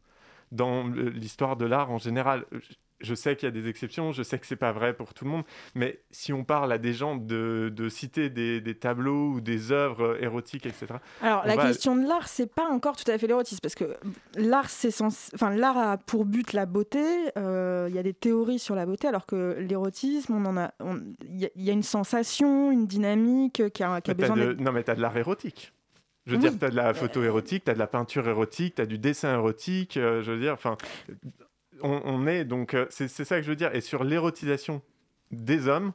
[0.52, 2.46] Dans l'histoire de l'art en général,
[3.00, 5.26] je sais qu'il y a des exceptions, je sais que c'est pas vrai pour tout
[5.26, 5.44] le monde,
[5.76, 9.72] mais si on parle à des gens de, de citer des, des, tableaux ou des
[9.72, 10.96] œuvres érotiques, etc.
[11.22, 13.98] Alors la question de l'art, c'est pas encore tout à fait l'érotisme, parce que
[14.36, 17.04] l'art, c'est enfin l'art a pour but la beauté.
[17.38, 20.74] Euh, il y a des théories sur la beauté, alors que l'érotisme, on en a,
[21.24, 24.54] il y, a une sensation, une dynamique qui a, qui a besoin de...
[24.54, 25.74] Non, mais tu as de l'art érotique.
[26.26, 28.76] Je veux dire, tu as de la photo érotique, tu as de la peinture érotique,
[28.76, 29.98] tu as du dessin érotique.
[29.98, 30.78] Euh, je veux dire, enfin,
[31.82, 33.74] on, est donc, euh, c'est ça que je veux dire.
[33.76, 34.82] Et sur l'érotisation
[35.32, 35.94] des hommes,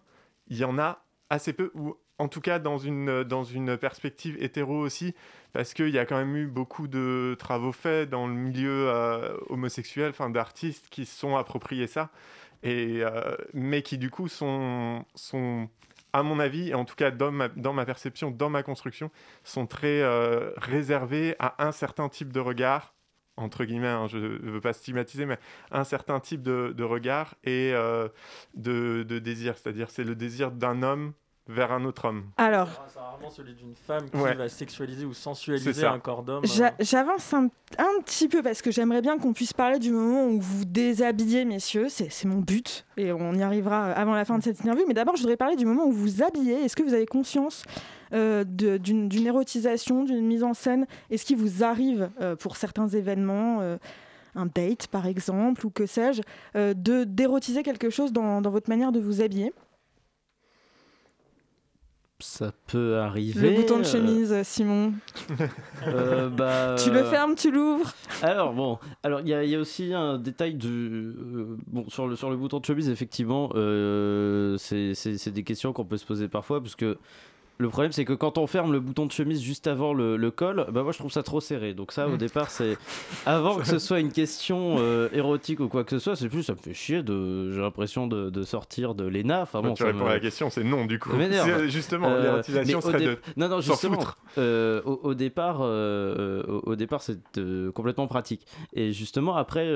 [0.48, 4.36] il y en a assez peu, ou en tout cas dans une, dans une perspective
[4.42, 5.14] hétéro aussi,
[5.52, 9.36] parce qu'il y a quand même eu beaucoup de travaux faits dans le milieu euh,
[9.48, 12.10] homosexuel, enfin d'artistes qui se sont appropriés ça,
[12.62, 15.68] et, euh, mais qui du coup sont, sont,
[16.12, 19.10] à mon avis, et en tout cas dans ma, dans ma perception, dans ma construction,
[19.44, 20.02] sont très
[20.56, 22.94] réservés à un certain type de regard
[23.38, 25.38] entre guillemets, hein, je ne veux pas stigmatiser, mais
[25.70, 28.08] un certain type de, regard et euh,
[28.54, 29.56] de, désir.
[29.56, 31.12] C'est-à-dire, c'est le désir d'un homme
[31.48, 32.24] vers un autre homme.
[32.36, 36.44] Alors, c'est rarement celui d'une femme qui va sexualiser ou sensualiser un corps d'homme.
[36.78, 37.48] J'avance un,
[38.04, 41.88] petit peu parce que j'aimerais bien qu'on puisse parler du moment où vous déshabillez, messieurs.
[41.88, 44.84] C'est mon but et on y arrivera avant la fin de cette interview.
[44.86, 46.64] Mais d'abord, je voudrais parler du moment où vous habillez.
[46.64, 47.64] Est-ce que vous avez conscience
[48.12, 50.86] euh, d'une érotisation, d'une mise en scène?
[51.10, 53.78] Est-ce qu'il vous arrive euh, pour certains événements euh,
[54.34, 56.20] un date par exemple, ou que sais-je,
[56.54, 59.52] de d'érotiser quelque chose dans, dans votre manière de vous habiller?
[62.20, 63.50] Ça peut arriver.
[63.50, 64.92] Le bouton de chemise, Simon.
[66.36, 67.92] bah, tu le fermes, tu l'ouvres.
[68.22, 72.30] Alors bon, alors il y, y, a aussi un détail de bon sur le sur
[72.30, 73.50] le bouton de chemise effectivement,
[74.58, 76.98] c'est des questions qu'on peut se poser parfois parce que
[77.60, 80.66] le problème, c'est que quand on ferme le bouton de chemise juste avant le, col,
[80.70, 81.74] bah moi je trouve ça trop serré.
[81.74, 82.18] Donc ça, au mm.
[82.18, 82.78] départ, c'est
[83.26, 86.44] avant que ce soit une question euh, érotique ou quoi que ce soit, c'est plus
[86.44, 87.50] ça me fait chier de.
[87.52, 89.42] J'ai l'impression de, sortir de l'ENA.
[89.42, 91.10] Enfin bon, tu réponds à la question, c'est non du coup.
[91.66, 93.18] Justement, euh, l'érotisation serait de.
[93.36, 93.98] Non non justement.
[94.38, 97.18] Euh, au, départ, au, départ, c'est
[97.74, 98.46] complètement pratique.
[98.72, 99.66] Et justement après,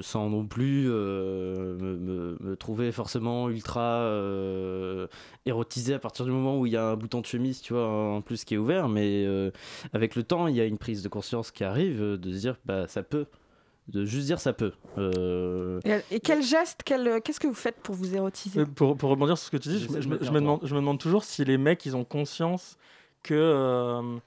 [0.00, 4.08] sans non plus me, me, trouver forcément ultra
[5.44, 7.88] érotisé à partir du moment où il y a un bouton de chemise, tu vois,
[7.88, 9.50] en plus qui est ouvert, mais euh,
[9.92, 12.38] avec le temps, il y a une prise de conscience qui arrive euh, de se
[12.38, 13.26] dire, bah ça peut,
[13.88, 14.72] de juste dire ça peut.
[14.98, 19.36] Euh, et, quel geste, quel, qu'est-ce que vous faites pour vous érotiser pour, pour, rebondir
[19.36, 21.84] sur ce que tu dis, je, me, demande, je me demande toujours si les mecs,
[21.86, 22.76] ils ont conscience
[23.22, 24.20] que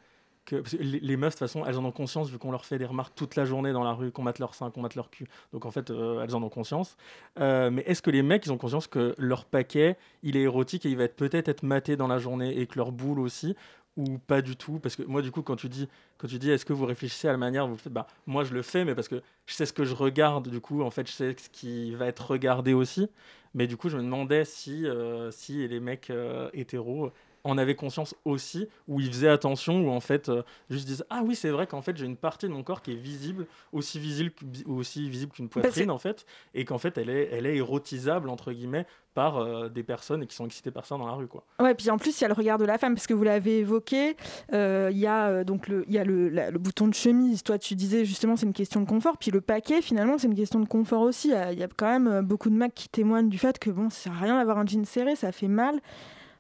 [0.52, 3.16] les, meufs de toute façon elles en ont conscience vu qu'on leur fait des remarques
[3.16, 5.28] toute la journée dans la rue qu'on mate leur sein qu'on mate leur cul.
[5.54, 6.98] Donc en fait euh, elles en ont conscience.
[7.40, 10.86] Euh, mais est-ce que les mecs ils ont conscience que leur paquet il est érotique
[10.86, 13.56] et il va être peut-être être maté dans la journée et que leur boule aussi
[13.96, 14.80] ou pas du tout?
[14.80, 17.30] Parce que moi du coup quand tu dis quand tu dis est-ce que vous réfléchissez
[17.30, 19.66] à la manière vous faites bah moi je le fais mais parce que je sais
[19.66, 22.74] ce que je regarde du coup en fait je sais ce qui va être regardé
[22.74, 23.10] aussi.
[23.54, 26.12] Mais du coup je me demandais si euh, si les mecs
[26.54, 27.14] hétéros
[27.46, 31.22] en avaient conscience aussi, où ils faisaient attention, où en fait, euh, juste disent Ah
[31.26, 34.00] oui, c'est vrai qu'en fait, j'ai une partie de mon corps qui est visible, aussi
[34.00, 34.32] visible,
[34.66, 38.30] aussi visible qu'une Bah, poitrine, en fait, et qu'en fait, elle est, elle est érotisable,
[38.30, 41.28] entre guillemets, par euh, des personnes qui sont excitées par ça dans la rue.
[41.28, 41.44] Quoi.
[41.60, 43.24] Ouais, puis en plus, il y a le regard de la femme, parce que vous
[43.24, 44.16] l'avez évoqué.
[44.54, 47.44] euh, Il y a donc le, y a le, la- le bouton de chemise.
[47.44, 49.18] Toi, tu disais justement, c'est une question de confort.
[49.18, 51.28] Puis le paquet, finalement, c'est une question de confort aussi.
[51.28, 53.60] Il y a- il y a quand même beaucoup de mecs qui témoignent du fait
[53.60, 55.80] que bon, ça sert à rien d'avoir un jean serré, ça fait mal.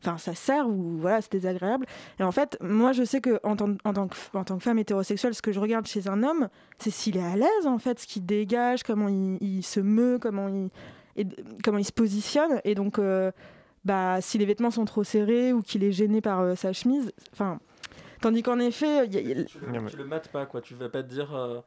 [0.05, 1.85] Enfin, ça sert ou voilà, c'est désagréable.
[2.19, 4.63] Et en fait, moi, je sais que en tant, en tant que en tant que
[4.63, 7.77] femme hétérosexuelle, ce que je regarde chez un homme, c'est s'il est à l'aise, en
[7.79, 10.69] fait, ce qu'il dégage, comment il, il se meut, comment il,
[11.15, 12.59] et d- comment il se positionne.
[12.65, 13.31] Et donc, euh,
[13.85, 17.11] bah, si les vêtements sont trop serrés ou qu'il est gêné par euh, sa chemise,
[17.31, 17.59] enfin.
[18.21, 20.61] Tandis qu'en effet, il y a- y a- Tu le, tu le mates pas, quoi.
[20.61, 21.59] Tu vas pas te dire, euh,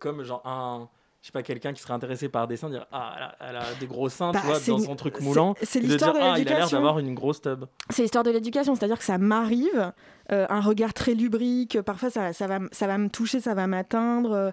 [0.00, 0.88] comme genre un.
[1.20, 3.56] Je sais pas, quelqu'un qui serait intéressé par des seins, dire Ah, elle a, elle
[3.56, 5.54] a des gros seins, Bah, tu vois, dans son truc moulant.
[5.62, 6.76] c'est de l'histoire dire, de Ah, il a l'air l'éducation.
[6.76, 7.64] d'avoir une grosse tub.
[7.90, 9.92] C'est l'histoire de l'éducation, c'est-à-dire que ça m'arrive,
[10.30, 13.66] euh, un regard très lubrique, parfois ça, ça, va, ça va me toucher, ça va
[13.66, 14.50] m'atteindre, euh,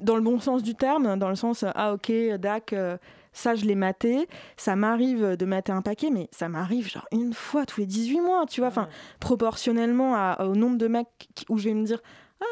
[0.00, 2.96] dans le bon sens du terme, dans le sens, euh, ah ok, dac, euh,
[3.32, 7.32] ça je l'ai maté, ça m'arrive de mater un paquet, mais ça m'arrive genre une
[7.32, 8.88] fois tous les 18 mois, tu vois, enfin,
[9.20, 12.00] proportionnellement à- au nombre de mecs qui- où je vais me dire,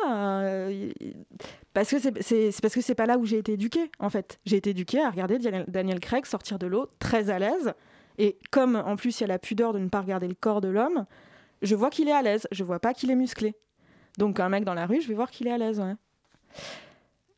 [0.05, 0.91] ah, euh,
[1.73, 4.39] parce que c'est parce que c'est pas là où j'ai été éduquée, en fait.
[4.45, 7.75] J'ai été éduquée à regarder Daniel, Craig sortir de l'eau très à l'aise,
[8.19, 10.61] et comme en plus il y a la pudeur de ne pas regarder le corps
[10.61, 11.07] de l'homme,
[11.63, 13.55] je vois qu'il est à l'aise, je vois pas qu'il est musclé.
[14.19, 15.83] Donc un mec dans la rue, je vais voir qu'il est à l'aise.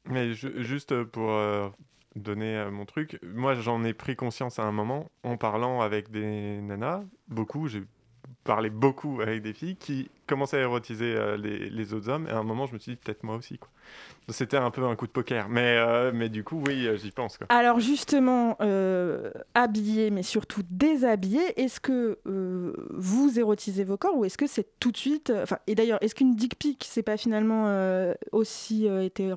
[0.06, 1.68] Mais ju- juste pour euh,
[2.16, 6.10] donner euh, mon truc, moi j'en ai pris conscience à un moment en parlant avec
[6.10, 7.82] des nanas, beaucoup, j'ai
[8.44, 12.38] parlé beaucoup avec des filles qui commençaient à érotiser euh, les, autres hommes, et à
[12.38, 13.58] un moment je me suis dit peut-être moi aussi.
[14.28, 17.38] C'était un peu un coup de poker, mais, euh, du coup oui, euh, j'y pense.
[17.48, 18.56] Alors justement,
[19.54, 24.92] habillé, mais surtout déshabillé, est-ce que vous érotisez vos corps ou est-ce que c'est tout
[24.92, 25.32] de suite...
[25.66, 28.88] et d'ailleurs, est-ce qu'une dick pic, c'est pas finalement aussi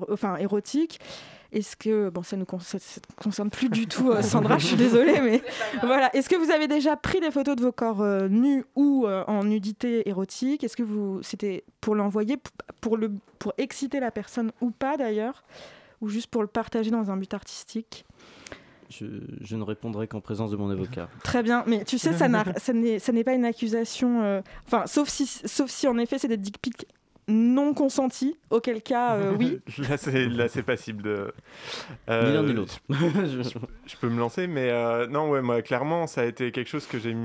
[0.08, 1.00] enfin, érotique?
[1.52, 5.42] Est-ce que bon ça ne concerne plus du tout euh, Sandra, je suis désolée mais
[5.82, 9.06] voilà, est-ce que vous avez déjà pris des photos de vos corps euh, nus ou
[9.06, 10.64] euh, en nudité érotique?
[10.64, 12.36] Est-ce que vous c'était pour l'envoyer
[12.80, 15.44] pour le pour exciter la personne ou pas d'ailleurs?
[16.02, 18.04] Ou juste pour le partager dans un but artistique?
[18.90, 19.06] Je,
[19.40, 21.08] je ne répondrai qu'en présence de mon avocat.
[21.24, 22.28] Très bien, mais tu sais, ça
[22.72, 24.22] n'est ça n'est pas une accusation.
[24.22, 26.86] euh, Enfin, sauf si, sauf si en effet c'est des dick pics
[27.28, 29.60] non consentis, auquel cas, euh, oui.
[29.88, 31.32] là c'est là c'est passible de.
[31.88, 32.78] ni Euh, l'un ni l'autre.
[32.88, 36.68] Je- Je peux me lancer, mais euh, non, ouais, moi, clairement, ça a été quelque
[36.68, 37.16] chose que j'ai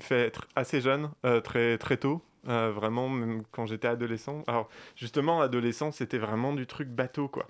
[0.00, 2.22] fait être assez jeune, euh, très, très tôt.
[2.48, 4.42] Euh, vraiment, même quand j'étais adolescent.
[4.46, 7.46] Alors, justement, adolescent, c'était vraiment du truc bateau, quoi.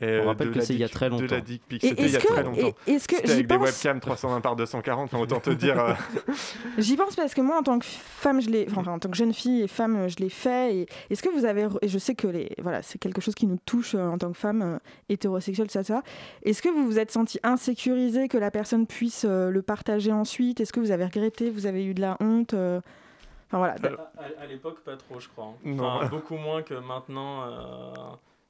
[0.00, 1.38] Et, On rappelle de que c'est il y a très De la longtemps.
[1.44, 1.82] dick pic.
[1.82, 2.76] C'était il y a est-ce très que, longtemps.
[2.86, 5.78] est-ce que avec des pense, webcams 320 par 240, enfin, autant te dire.
[5.80, 5.92] euh,
[6.78, 9.16] j'y pense parce que moi, en tant que femme, je l'ai, enfin, en tant que
[9.16, 10.74] jeune fille et femme, je l'ai fait.
[10.76, 13.46] Et est-ce que vous avez, et je sais que les, voilà, c'est quelque chose qui
[13.46, 14.78] nous touche euh, en tant que femme euh,
[15.08, 16.02] hétérosexuelle, ça, ça.
[16.42, 20.60] Est-ce que vous vous êtes senti insécurisé que la personne puisse euh, le partager ensuite?
[20.60, 22.80] Est-ce que vous avez regretté Vous avez eu de la honte euh,
[23.48, 23.74] Enfin voilà.
[23.82, 24.08] Alors,
[24.40, 25.54] À, l'époque, pas trop, je crois.
[25.64, 27.92] Enfin, beaucoup moins que maintenant, euh,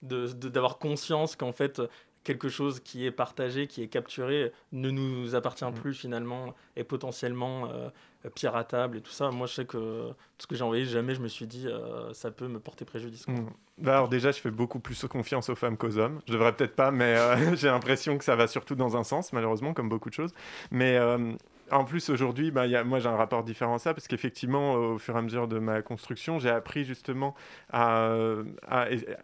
[0.03, 1.83] de- de- d'avoir conscience qu'en fait,
[2.25, 5.75] quelque chose qui est partagé, qui est capturé, ne nous appartient Mm.
[5.75, 7.89] plus finalement, et potentiellement euh,
[8.35, 9.31] piratable et tout ça.
[9.31, 12.13] Moi, je sais que tout ce que j'ai envoyé, jamais je me suis dit euh,
[12.15, 13.29] ça peut me porter préjudice.
[13.29, 13.47] Mm.
[13.79, 16.21] Bah alors déjà, je fais beaucoup plus confiance aux femmes qu'aux hommes.
[16.27, 19.33] Je devrais peut-être pas, mais euh, j'ai l'impression que ça va surtout dans un sens,
[19.33, 20.33] malheureusement, comme beaucoup de choses.
[20.73, 21.33] Mais euh,
[21.71, 25.15] en plus, aujourd'hui, bah, moi, j'ai un rapport différent à ça, parce qu'effectivement, au fur
[25.15, 27.35] et à mesure de ma construction, j'ai appris justement
[27.73, 28.09] à,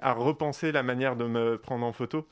[0.02, 2.26] repenser la manière de me prendre en photo.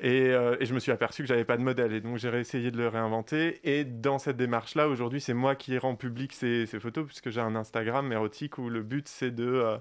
[0.00, 1.92] Et, euh, et je me suis aperçu que j'avais pas de modèle.
[1.92, 3.60] Et donc, j'ai réessayé de le réinventer.
[3.64, 7.56] Et dans cette démarche-là, aujourd'hui, c'est moi qui rends public ces, photos, puisque j'ai un
[7.56, 9.44] Instagram érotique où le but, c'est de...
[9.46, 9.78] euh,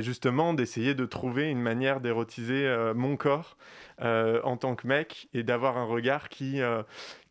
[0.00, 3.56] justement d'essayer de trouver une manière d'érotiser euh, mon corps
[4.00, 6.82] euh, en tant que mec et d'avoir un regard qui, euh,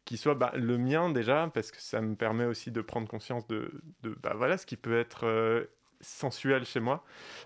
[0.05, 3.47] qui soit bah, le mien déjà, parce que ça me permet aussi de prendre conscience
[3.47, 3.71] de,
[4.03, 5.65] de bah, voilà, ce qui peut être euh,
[6.01, 7.03] sensuel chez moi,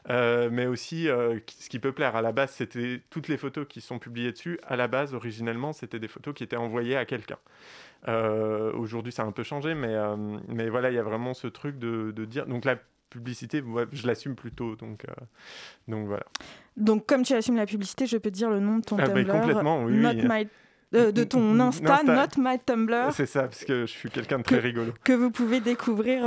[0.10, 2.16] euh, mais aussi euh, ce qui peut plaire.
[2.16, 4.60] À la base, c'était toutes les photos qui sont publiées dessus.
[4.64, 7.38] À la base, originellement, c'était des photos qui étaient envoyées à quelqu'un.
[8.08, 9.96] Aujourd'hui, ça a un peu changé, mais,
[10.48, 12.46] mais voilà, il y a vraiment ce truc de, de dire.
[12.46, 12.78] Donc la
[13.10, 14.76] publicité, ouais, je l'assume plutôt.
[14.76, 15.06] Donc,
[15.88, 16.24] donc voilà.
[16.78, 19.24] Donc, comme tu assumes la publicité, je peux dire le nom de ton Ah bah,
[19.24, 19.32] Tumblr.
[19.32, 20.28] complètement, oui, Not oui.
[20.30, 20.48] my
[20.92, 23.12] de ton Insta, Not My Tumblr.
[23.14, 24.94] C'est ça, parce que je suis quelqu'un de très rigolo.
[25.04, 26.22] Que vous pouvez découvrir,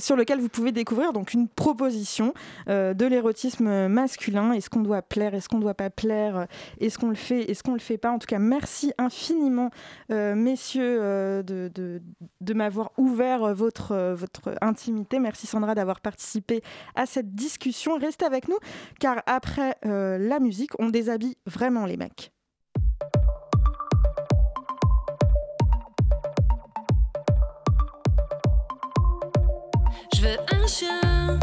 [0.00, 2.34] sur lequel vous pouvez découvrir donc une proposition
[2.66, 4.52] de l'érotisme masculin.
[4.52, 6.46] Est-ce qu'on doit plaire Est-ce qu'on ne doit pas plaire
[6.80, 8.10] Est-ce qu'on le fait Est-ce qu'on le fait pas?
[8.10, 9.70] En tout cas, merci infiniment,
[10.10, 10.98] messieurs,
[11.42, 12.02] de, de,
[12.40, 15.18] de m'avoir ouvert votre, votre intimité.
[15.18, 16.62] Merci Sandra d'avoir participé
[16.94, 17.96] à cette discussion.
[17.98, 18.58] Restez avec nous,
[19.00, 22.32] car après la musique, on déshabille vraiment les mecs.
[30.16, 31.38] Je veux un chien,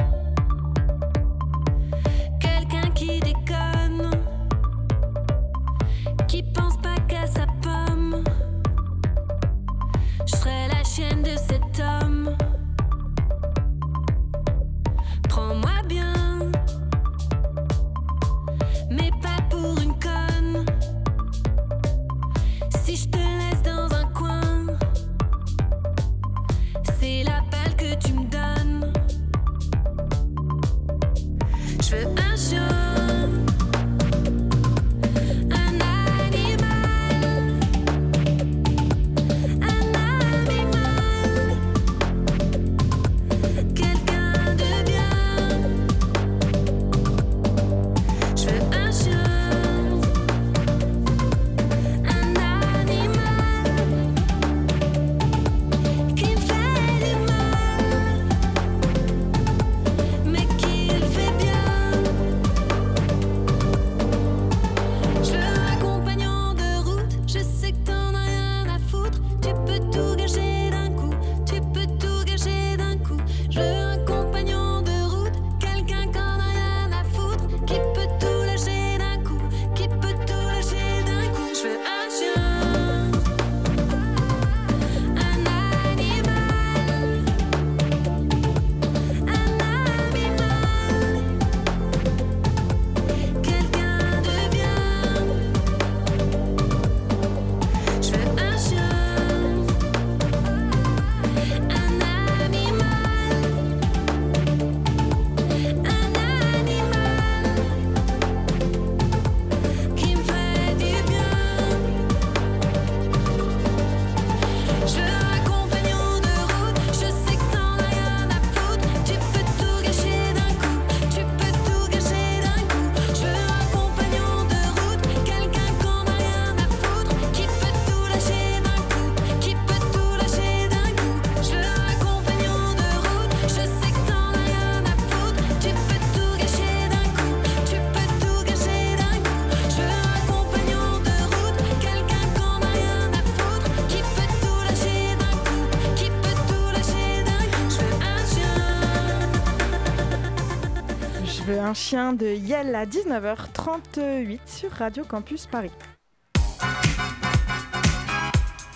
[151.73, 155.71] un chien de Yel à 19h38 sur Radio Campus Paris.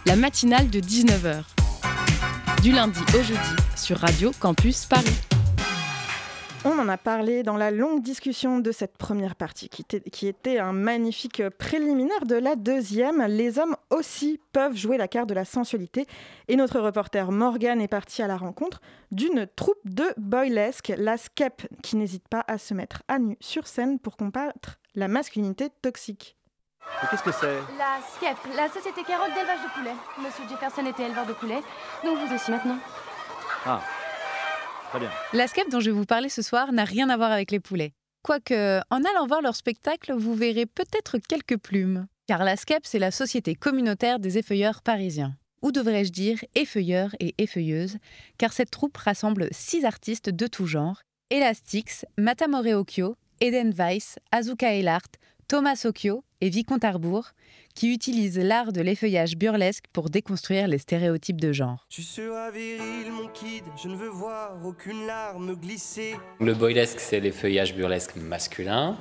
[0.07, 1.43] La matinale de 19h.
[2.63, 5.36] Du lundi au jeudi sur Radio Campus Paris.
[6.69, 10.27] On en a parlé dans la longue discussion de cette première partie, qui était, qui
[10.27, 13.23] était un magnifique préliminaire de la deuxième.
[13.25, 16.05] Les hommes aussi peuvent jouer la carte de la sensualité.
[16.49, 21.67] Et notre reporter Morgan est parti à la rencontre d'une troupe de boylesque, la SKEP,
[21.83, 26.35] qui n'hésite pas à se mettre à nu sur scène pour combattre la masculinité toxique.
[27.09, 27.55] Qu'est-ce que c'est?
[27.77, 29.95] La SCEP, la Société Carotte d'élevage de poulets.
[30.17, 31.61] Monsieur Jefferson était éleveur de poulets,
[32.03, 32.77] donc vous aussi maintenant.
[33.65, 33.79] Ah,
[35.33, 37.59] La SCEP dont je vais vous parler ce soir n'a rien à voir avec les
[37.59, 37.93] poulets.
[38.23, 42.07] Quoique, en allant voir leur spectacle, vous verrez peut-être quelques plumes.
[42.27, 45.35] Car la SCEP, c'est la Société communautaire des effeuilleurs parisiens.
[45.61, 47.97] Ou devrais-je dire effeuilleurs et effeuilleuses,
[48.37, 54.73] car cette troupe rassemble six artistes de tout genre Elastix, Matamore Okyo, Eden Weiss, Azuka
[54.73, 55.09] Elart,
[55.47, 57.31] Thomas Okyo et Vicomte Arbour,
[57.77, 61.85] qui utilisent l'art de l'effeuillage burlesque pour déconstruire les stéréotypes de genre.
[61.89, 66.15] Tu seras viril, mon kid, je ne veux voir aucune larme glisser.
[66.39, 68.97] Le boylesque, c'est l'effeuillage burlesque masculin.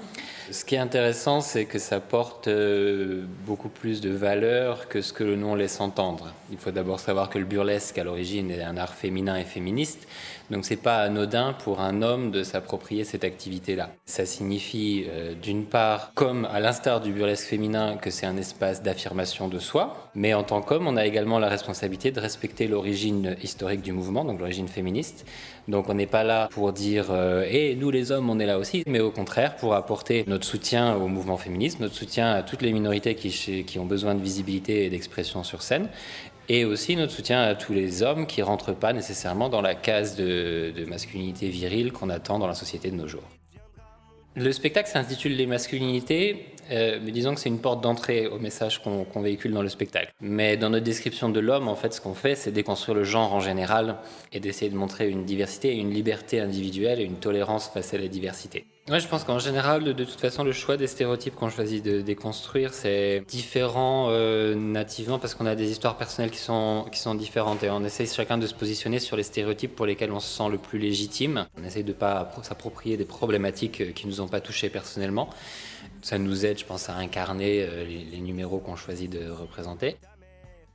[0.51, 5.15] Ce qui est intéressant, c'est que ça porte euh, beaucoup plus de valeur que ce
[5.15, 6.35] que le nom laisse entendre.
[6.53, 10.07] Il faut d'abord savoir que le burlesque, à l'origine, est un art féminin et féministe.
[10.51, 13.91] Donc, c'est pas anodin pour un homme de s'approprier cette activité-là.
[14.05, 18.66] Ça signifie, euh, d'une part, comme à l'instar du burlesque féminin, que c'est un espace
[18.75, 20.11] d'affirmation de soi.
[20.15, 24.25] Mais en tant qu'homme, on a également la responsabilité de respecter l'origine historique du mouvement,
[24.25, 25.27] donc l'origine féministe.
[25.69, 28.59] Donc on n'est pas là pour dire euh, et nous les hommes on est là
[28.59, 32.63] aussi, mais au contraire pour apporter notre soutien au mouvement féministe, notre soutien à toutes
[32.63, 35.89] les minorités qui, ont besoin de visibilité et d'expression sur scène,
[36.49, 40.17] et aussi notre soutien à tous les hommes qui rentrent pas nécessairement dans la case
[40.17, 43.36] de masculinité virile qu'on attend dans la société de nos jours.
[44.39, 48.83] Le spectacle s'intitule Les masculinités, euh, mais disons que c'est une porte d'entrée au message
[48.83, 50.13] qu'on qu'on véhicule dans le spectacle.
[50.21, 53.33] Mais dans notre description de l'homme, en fait, ce qu'on fait, c'est déconstruire le genre
[53.33, 53.97] en général
[54.33, 58.09] et d'essayer de montrer une diversité, une liberté individuelle et une tolérance face à la
[58.09, 58.67] diversité.
[58.89, 62.03] Ouais, je pense qu'en général, de, toute façon, le choix des stéréotypes qu'on choisit de
[62.03, 67.17] déconstruire, c'est différent euh, nativement parce qu'on a des histoires personnelles qui sont, qui sont
[67.17, 70.29] différentes et on essaye chacun de se positionner sur les stéréotypes pour lesquels on se
[70.29, 71.47] sent le plus légitime.
[71.61, 74.71] On essaye de ne pas appro- s'approprier des problématiques euh, qui nous ont pas touchés
[74.71, 75.31] personnellement.
[76.03, 79.97] Ça nous aide, je pense, à incarner euh, les numéros qu'on choisit de représenter.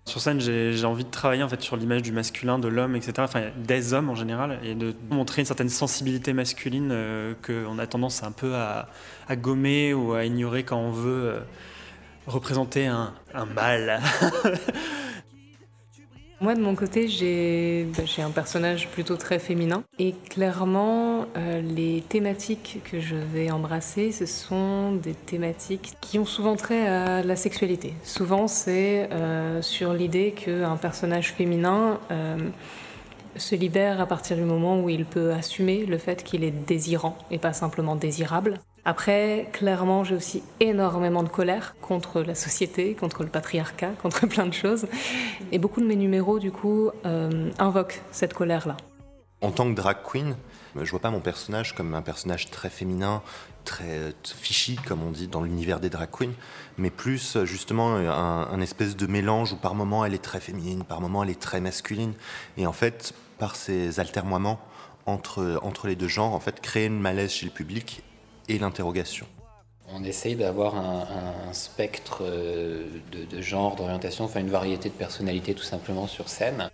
[0.06, 3.14] Sur scène, j'ai envie de travailler en fait sur l'image du masculin, de l'homme, etc.
[3.20, 7.86] Enfin, des hommes en général, et de montrer une certaine sensibilité masculine euh, qu'on a
[7.86, 8.90] tendance un peu à,
[9.28, 11.40] à gommer ou à ignorer quand on veut euh,
[12.26, 14.02] représenter un, un mâle.
[16.42, 19.84] Moi, de mon côté, j'ai bah, j'ai un personnage plutôt très féminin.
[20.00, 26.26] Et clairement, euh, les thématiques que je vais embrasser, ce sont des thématiques qui ont
[26.26, 27.94] souvent trait à la sexualité.
[28.04, 32.38] Souvent, c'est euh, sur l'idée qu'un personnage féminin euh,
[33.36, 37.20] se libère à partir du moment où il peut assumer le fait qu'il est désirant
[37.30, 38.58] et pas simplement désirable.
[38.84, 44.48] Après, clairement, j'ai aussi énormément de colère contre la société, contre le patriarcat, contre plein
[44.48, 44.88] de choses.
[45.52, 48.78] Et beaucoup de mes numéros, du coup, euh, invoquent cette colère-là.
[49.42, 50.36] En tant que drag queen,
[50.76, 53.22] je vois pas mon personnage comme un personnage très féminin,
[53.66, 56.34] très euh, fishy, comme on dit dans l'univers des drag queens,
[56.78, 60.40] mais plus euh, justement un, un espèce de mélange où par moment elle est très
[60.40, 62.14] féminine, par moment elle est très masculine.
[62.58, 64.60] Et en fait, par ces altermoiements
[65.06, 68.04] entre, entre les deux genres, en fait, créer une malaise chez le public
[68.48, 69.26] et l'interrogation.
[69.94, 71.06] On essaye d'avoir un,
[71.50, 76.30] un spectre euh, de, de genre, d'orientation, enfin une variété de personnalités tout simplement sur
[76.30, 76.70] scène.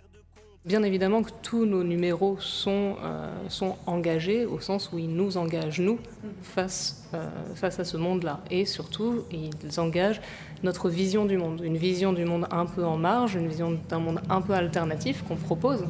[0.64, 5.36] Bien évidemment que tous nos numéros sont, euh, sont engagés au sens où ils nous
[5.36, 5.98] engagent, nous,
[6.42, 8.40] face, euh, face à ce monde-là.
[8.50, 10.20] Et surtout, ils engagent
[10.62, 11.62] notre vision du monde.
[11.64, 15.24] Une vision du monde un peu en marge, une vision d'un monde un peu alternatif
[15.26, 15.86] qu'on propose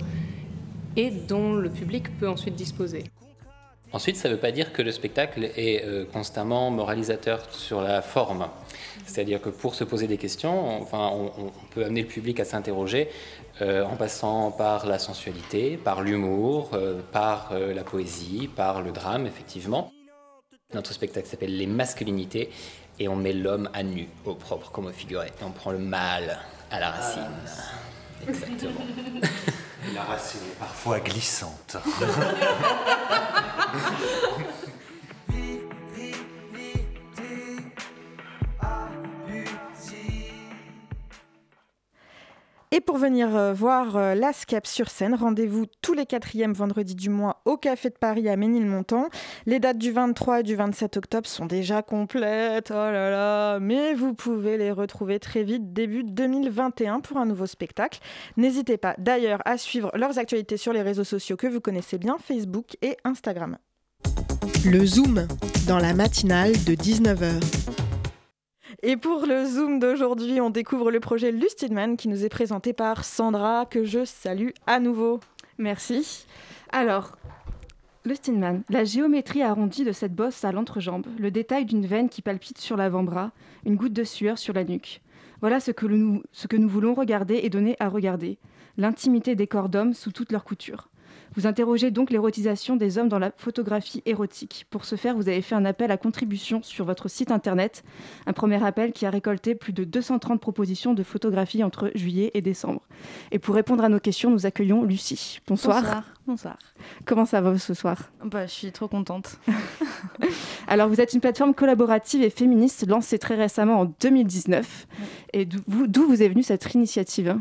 [0.96, 3.04] et dont le public peut ensuite disposer.
[3.92, 8.02] Ensuite, ça ne veut pas dire que le spectacle est euh, constamment moralisateur sur la
[8.02, 8.48] forme.
[9.06, 12.44] C'est-à-dire que pour se poser des questions, enfin, on, on peut amener le public à
[12.44, 13.08] s'interroger
[13.62, 19.26] euh, en passant par la sensualité, par l'humour, euh, par la poésie, par le drame,
[19.26, 19.90] effectivement.
[20.74, 22.50] Notre spectacle s'appelle Les masculinités
[22.98, 25.28] et on met l'homme à nu, au propre comme au figuré.
[25.28, 26.38] Et on prend le mâle
[26.70, 27.22] à la racine.
[28.28, 28.82] Exactement.
[29.94, 31.76] La racine est parfois glissante.
[42.70, 46.94] Et pour venir euh, voir euh, la SCAP sur scène, rendez-vous tous les quatrièmes vendredis
[46.94, 49.08] du mois au Café de Paris à Ménilmontant.
[49.46, 53.94] Les dates du 23 et du 27 octobre sont déjà complètes, oh là là, mais
[53.94, 58.00] vous pouvez les retrouver très vite début 2021 pour un nouveau spectacle.
[58.36, 62.16] N'hésitez pas d'ailleurs à suivre leurs actualités sur les réseaux sociaux que vous connaissez bien,
[62.22, 63.56] Facebook et Instagram.
[64.66, 65.26] Le Zoom,
[65.66, 67.77] dans la matinale de 19h.
[68.82, 73.04] Et pour le Zoom d'aujourd'hui, on découvre le projet Lustidman qui nous est présenté par
[73.04, 75.20] Sandra, que je salue à nouveau.
[75.58, 76.26] Merci.
[76.70, 77.16] Alors,
[78.04, 82.22] le Steinman, la géométrie arrondie de cette bosse à l'entrejambe, le détail d'une veine qui
[82.22, 83.32] palpite sur l'avant-bras,
[83.64, 85.02] une goutte de sueur sur la nuque.
[85.40, 88.38] Voilà ce que, nous, ce que nous voulons regarder et donner à regarder.
[88.76, 90.88] L'intimité des corps d'hommes sous toutes leurs coutures.
[91.34, 94.66] Vous interrogez donc l'érotisation des hommes dans la photographie érotique.
[94.70, 97.84] Pour ce faire, vous avez fait un appel à contribution sur votre site internet.
[98.26, 102.40] Un premier appel qui a récolté plus de 230 propositions de photographies entre juillet et
[102.40, 102.82] décembre.
[103.32, 105.40] Et pour répondre à nos questions, nous accueillons Lucie.
[105.46, 105.82] Bonsoir.
[105.82, 106.17] Bonsoir.
[106.28, 106.58] Bonsoir.
[107.06, 108.10] Comment ça va ce soir?
[108.22, 109.38] Bah, je suis trop contente.
[110.68, 114.86] Alors, vous êtes une plateforme collaborative et féministe lancée très récemment en 2019.
[115.32, 117.34] Et d'où vous, est venue cette initiative?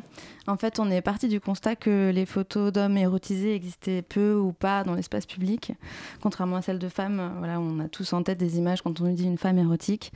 [0.47, 4.53] En fait, on est parti du constat que les photos d'hommes érotisés existaient peu ou
[4.53, 5.73] pas dans l'espace public,
[6.21, 7.33] contrairement à celles de femmes.
[7.39, 10.13] Voilà, on a tous en tête des images quand on nous dit une femme érotique.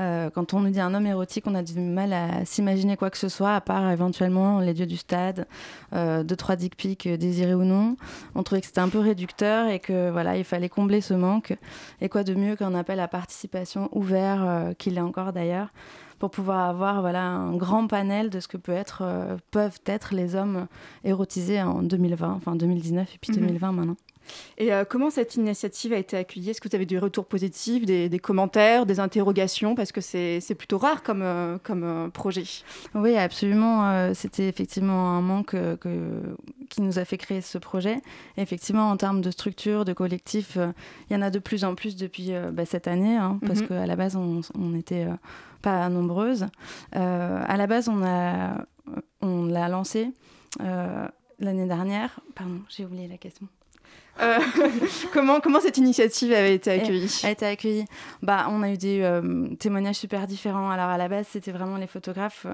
[0.00, 3.10] Euh, quand on nous dit un homme érotique, on a du mal à s'imaginer quoi
[3.10, 5.46] que ce soit, à part éventuellement les dieux du stade,
[5.92, 7.96] euh, deux trois dick pics euh, désirés ou non.
[8.34, 11.56] On trouvait que c'était un peu réducteur et que voilà, il fallait combler ce manque.
[12.00, 15.68] Et quoi de mieux qu'un appel à participation ouvert, euh, qu'il est encore d'ailleurs,
[16.18, 20.14] pour pouvoir avoir voilà, un grand panel de ce que peut être, euh, peuvent être
[20.14, 20.66] les hommes
[21.04, 23.46] érotisés en 2020, enfin 2019 et puis Mhm.
[23.46, 23.96] 2020 maintenant.
[24.58, 26.50] Et euh, comment cette initiative a été accueillie?
[26.50, 29.74] Est-ce que vous avez des retours positifs, des, des commentaires, des interrogations?
[29.74, 32.44] Parce que c'est plutôt rare comme, euh, comme euh, projet.
[32.94, 34.12] Oui, absolument.
[34.14, 36.36] C'était effectivement un manque que-
[36.70, 37.96] qui nous a fait créer ce projet.
[38.36, 40.56] Et effectivement, en termes de structure, de collectif,
[41.08, 43.66] il y en a de plus en plus depuis bah, cette année, hein, parce Mhm.
[43.68, 45.06] qu'à la base, on n'était
[45.62, 46.46] pas nombreuses.
[46.92, 48.64] À la base, on a-
[49.20, 50.12] on l'a lancé
[51.38, 52.20] l'année dernière.
[52.34, 53.46] Pardon, j'ai oublié la question.
[54.20, 54.38] Euh,
[55.12, 57.84] comment, comment cette initiative avait été accueillie a été accueillie.
[58.22, 60.70] Bah, on a eu des euh, témoignages super différents.
[60.70, 62.46] Alors à la base, c'était vraiment les photographes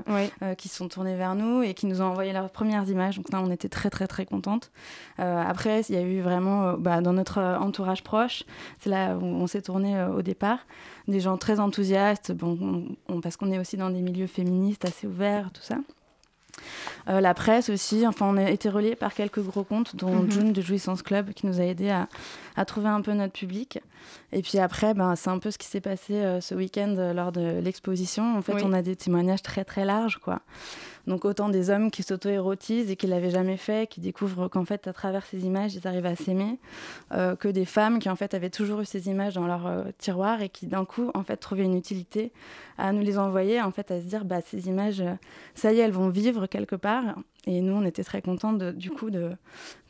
[0.43, 3.17] euh, qui se sont tournés vers nous et qui nous ont envoyé leurs premières images.
[3.17, 4.71] Donc là, on était très très très contentes.
[5.21, 8.45] Euh, après, il y a eu vraiment bah, dans notre entourage proche,
[8.81, 10.59] c'est là où on s'est tourné au départ,
[11.09, 12.59] des gens très enthousiastes, bon,
[13.09, 15.77] on- on- parce qu'on est aussi dans des milieux féministes assez ouverts, tout ça.
[17.09, 20.31] Euh, la presse aussi, enfin on a été relié par quelques gros comptes, dont Mhm.
[20.31, 22.09] June de Jouissance Club qui nous a aidé à,
[22.57, 23.79] à trouver un peu notre public.
[24.33, 27.13] Et puis après, ben, c'est un peu ce qui s'est passé euh, ce week-end euh,
[27.13, 28.37] lors de l'exposition.
[28.37, 28.63] En fait, Oui.
[28.65, 30.41] on a des témoignages très très larges, quoi.
[31.07, 34.87] Donc autant des hommes qui s'auto-érotisent et qui l'avaient jamais fait, qui découvrent qu'en fait,
[34.87, 36.59] à travers ces images, ils arrivent à s'aimer,
[37.13, 39.85] euh, que des femmes qui en fait avaient toujours eu ces images dans leur euh,
[39.99, 42.33] tiroir et qui d'un coup en fait trouvaient une utilité
[42.79, 45.15] à nous les envoyer, en fait à se dire bah ces images, euh,
[45.55, 47.17] ça y est, elles vont vivre quelque part.
[47.47, 49.33] Et nous, on était très contents de, du coup de,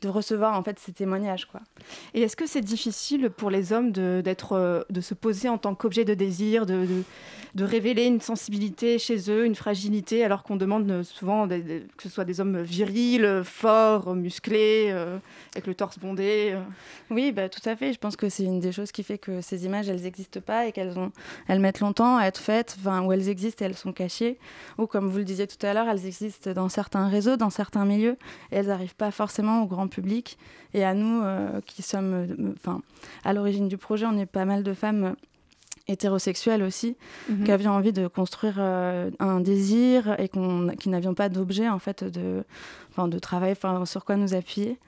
[0.03, 1.61] de recevoir en fait ces témoignages, quoi.
[2.13, 5.57] Et est-ce que c'est difficile pour les hommes de, d'être, euh, de se poser en
[5.57, 6.85] tant qu'objet de désir, de,
[7.55, 11.87] de, révéler une sensibilité chez eux, une fragilité, alors qu'on demande euh, souvent des- des-
[11.97, 15.17] que ce soit des hommes virils, forts, musclés, euh,
[15.55, 16.61] avec le torse bondé euh?
[17.11, 17.93] Oui, bah, tout à fait.
[17.93, 20.67] Je pense que c'est une des choses qui fait que ces images, elles n'existent pas
[20.67, 21.13] et qu'elles ont,
[21.47, 24.39] elles mettent longtemps à être faites, où elles existent et elles sont cachées.
[24.79, 27.85] Ou comme vous le disiez tout à l'heure, elles existent dans certains réseaux, dans certains
[27.85, 28.17] milieux,
[28.53, 30.39] et elles n'arrivent pas forcément au grand public.
[30.75, 32.83] Et à nous, euh, qui sommes, euh, enfin,
[33.25, 35.05] à l'origine du projet, on est pas mal de femmes.
[35.05, 35.13] euh,
[35.87, 36.97] hétérosexuelles aussi,
[37.29, 37.45] Mhm.
[37.45, 41.79] qui avions envie de construire euh, un désir et qu'on, qui n'avions pas d'objet en
[41.79, 42.43] fait de,
[42.97, 44.79] de travail, sur quoi nous appuyer.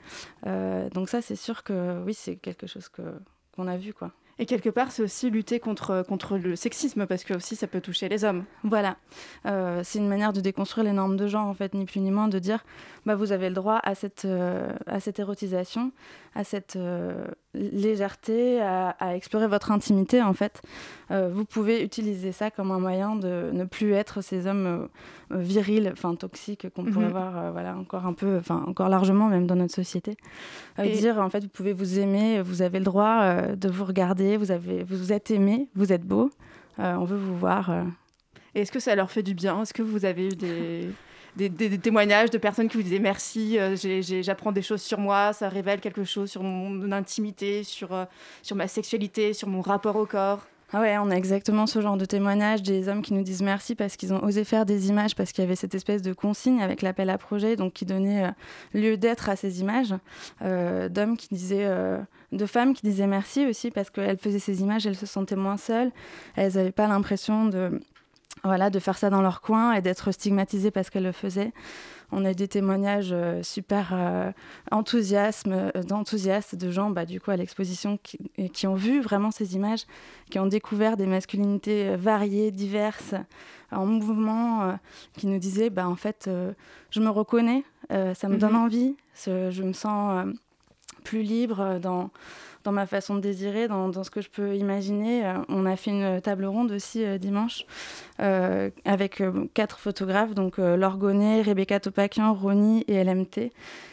[0.46, 3.02] Euh, donc ça, c'est sûr que oui, c'est quelque chose que,
[3.54, 4.11] qu'on a vu quoi.
[4.39, 7.80] Et quelque part, c'est aussi lutter contre, contre le sexisme, parce que aussi ça peut
[7.80, 8.45] toucher les hommes.
[8.64, 8.97] Voilà,
[9.47, 12.11] Euh, c'est une manière de déconstruire les normes de genre, en fait, ni plus ni
[12.11, 12.64] moins, de dire
[13.07, 15.91] bah, vous avez le droit à cette, euh, à cette érotisation,
[16.34, 17.24] à cette euh,
[17.55, 20.61] légèreté, à, à explorer votre intimité, en fait.
[21.09, 24.89] Vous pouvez utiliser ça comme un moyen de ne plus être ces hommes
[25.30, 27.11] virils, enfin toxiques, qu'on pourrait Mhm.
[27.12, 30.16] voir voilà, encore un peu, enfin encore largement, même dans notre société.
[30.82, 34.26] Et- Dire, en fait, vous pouvez vous aimer, vous avez le droit de vous regarder,
[34.37, 36.31] vous, avez, vous êtes aimé, vous êtes beau,
[36.81, 37.70] euh, on veut vous voir.
[37.70, 37.85] euh,
[38.55, 39.62] est-ce que ça leur fait du bien?
[39.62, 40.91] Est-ce que vous avez eu
[41.37, 43.77] des, témoignages de personnes qui vous disaient merci, euh,
[44.22, 47.91] j'apprends des choses sur moi, ça révèle quelque chose sur mon intimité, sur
[48.55, 50.41] ma sexualité, sur mon rapport au corps?
[50.72, 53.76] Ah ouais, on a exactement ce genre de témoignages, des hommes qui nous disent merci
[53.76, 56.60] parce qu'ils ont osé faire des images, parce qu'il y avait cette espèce de consigne
[56.60, 58.30] avec l'appel à projet, donc qui donnait euh,
[58.74, 59.94] lieu d'être à ces images,
[60.42, 61.98] euh, d'hommes qui disaient, euh,
[62.32, 65.56] de femmes qui disaient merci aussi parce qu'elles faisaient ces images, elles se sentaient moins
[65.56, 65.92] seules,
[66.34, 67.80] elles n'avaient pas l'impression de,
[68.45, 71.53] voilà, de faire ça dans leur coin et d'être stigmatisées parce qu'elles le faisaient.
[72.12, 74.30] On a eu des témoignages euh, super euh,
[74.70, 79.57] enthousiasme, euh, d'enthousiastes de gens bah, du coup à l'exposition qui, ont vu vraiment ces
[79.57, 79.82] images,
[80.30, 83.14] qui ont découvert des masculinités euh, variées, diverses,
[83.72, 84.78] en mouvement,
[85.14, 86.30] qui nous disaient bah, en fait
[86.91, 88.62] je me reconnais, ça me donne Mhm.
[88.62, 90.24] envie, je me sens
[91.03, 92.11] plus libre dans,
[92.66, 95.24] dans ma façon de désirer, dans, ce que je peux imaginer.
[95.24, 97.64] Euh, on a fait une table ronde aussi euh, dimanche
[98.18, 99.22] euh, avec
[99.54, 103.52] quatre photographes, donc Laure Gonnet, Rebecca Topakian, Ronnie et LMT,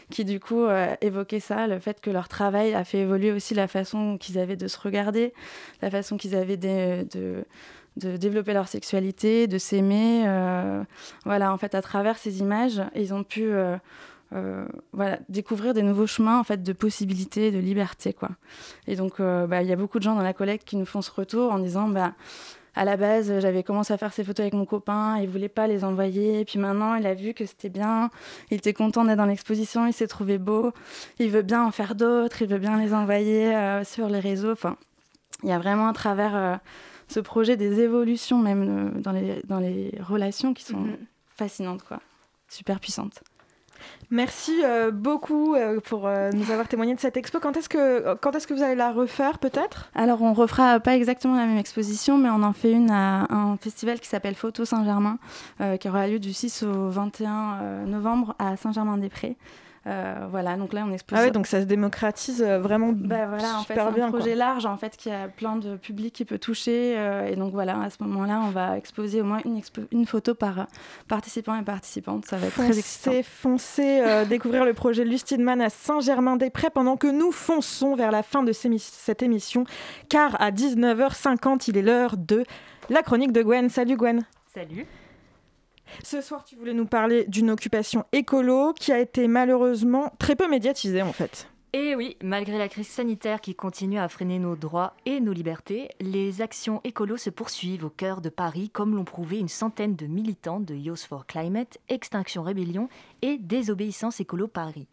[0.10, 0.66] qui du coup
[1.02, 4.56] évoquaient ça, le fait que leur travail a fait évoluer aussi la façon qu'ils avaient
[4.56, 5.34] de se regarder,
[5.82, 7.06] la façon qu'ils avaient de,
[7.98, 10.24] développer leur sexualité, de s'aimer.
[11.26, 13.52] voilà, en fait, à travers ces images, ils ont pu
[14.34, 18.14] euh, voilà, découvrir des nouveaux chemins en fait, de possibilités, de liberté.
[18.14, 18.30] Quoi.
[18.88, 20.86] Et donc, euh, bah, il y a beaucoup de gens dans la collecte qui nous
[20.86, 22.14] font ce retour en disant bah,
[22.76, 25.68] à la base, j'avais commencé à faire ces photos avec mon copain, il voulait pas
[25.68, 28.10] les envoyer, et puis maintenant, il a vu que c'était bien,
[28.50, 30.72] il était content d'être dans l'exposition, il s'est trouvé beau,
[31.20, 34.52] il veut bien en faire d'autres, il veut bien les envoyer euh, sur les réseaux.
[34.54, 34.76] Enfin,
[35.44, 36.60] il y a vraiment à travers
[37.08, 40.98] ce projet des évolutions, même dans, les, dans les relations, qui sont Mhm.
[41.36, 42.00] fascinantes, quoi.
[42.50, 43.22] super puissantes.
[44.10, 47.40] Merci euh, beaucoup euh, pour euh, nous avoir témoigné de cette expo.
[47.40, 49.90] Quand est-ce que, quand est-ce que vous allez la refaire peut-être?
[49.96, 53.58] Alors on refera pas exactement la même exposition, mais on en fait une à un
[53.58, 55.18] festival qui s'appelle Photo Saint-Germain,
[55.80, 59.36] qui aura lieu du 6 au 21 euh, novembre à Saint-Germain-des-Prés.
[59.86, 61.20] Euh, voilà, donc là on expose.
[61.20, 64.08] Ah ouais, donc ça se démocratise euh, vraiment Bah voilà, en fait, super c'est bien.
[64.08, 64.20] un quoi.
[64.20, 67.52] projet large en fait qui a plein de publics qui peut toucher euh, et donc
[67.52, 70.68] voilà, à ce moment-là, on va exposer au moins une, expo- une photo par
[71.10, 72.26] participant et participante.
[72.26, 73.12] Ça va être très excitant.
[73.12, 78.24] Foncez, foncez euh, découvrir le projet Lustidman à Saint-Germain-des-Prés pendant que nous fonçons vers la
[78.24, 79.66] fin de cette émission,
[80.08, 82.46] car à 19h50, il est l'heure de
[82.90, 83.68] la chronique de Gwen.
[83.70, 84.24] Salut Gwen.
[84.54, 84.86] Salut.
[86.04, 90.48] Ce soir, tu voulais nous parler d'une occupation écolo qui a été malheureusement très peu
[90.48, 91.48] médiatisée en fait.
[91.76, 95.90] Et oui, malgré la crise sanitaire qui continue à freiner nos droits et nos libertés,
[96.00, 100.06] les actions écolo se poursuivent au cœur de Paris, comme l'ont prouvé une centaine de
[100.06, 102.90] militants de Youth for Climate, Extinction Rébellion
[103.24, 104.86] et Désobéissance Écolo Paris.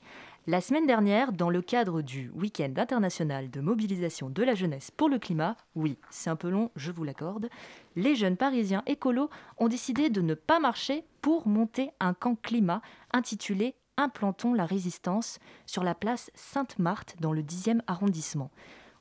[0.46, 5.10] La semaine dernière, dans le cadre du Week-end international de mobilisation de la jeunesse pour
[5.10, 7.50] le climat, oui, c'est un peu long, je vous l'accorde,
[7.94, 9.28] les jeunes parisiens écolos
[9.58, 12.80] ont décidé de ne pas marcher pour monter un camp climat
[13.12, 18.50] intitulé Implantons la résistance sur la place Sainte-Marthe dans le 10e arrondissement.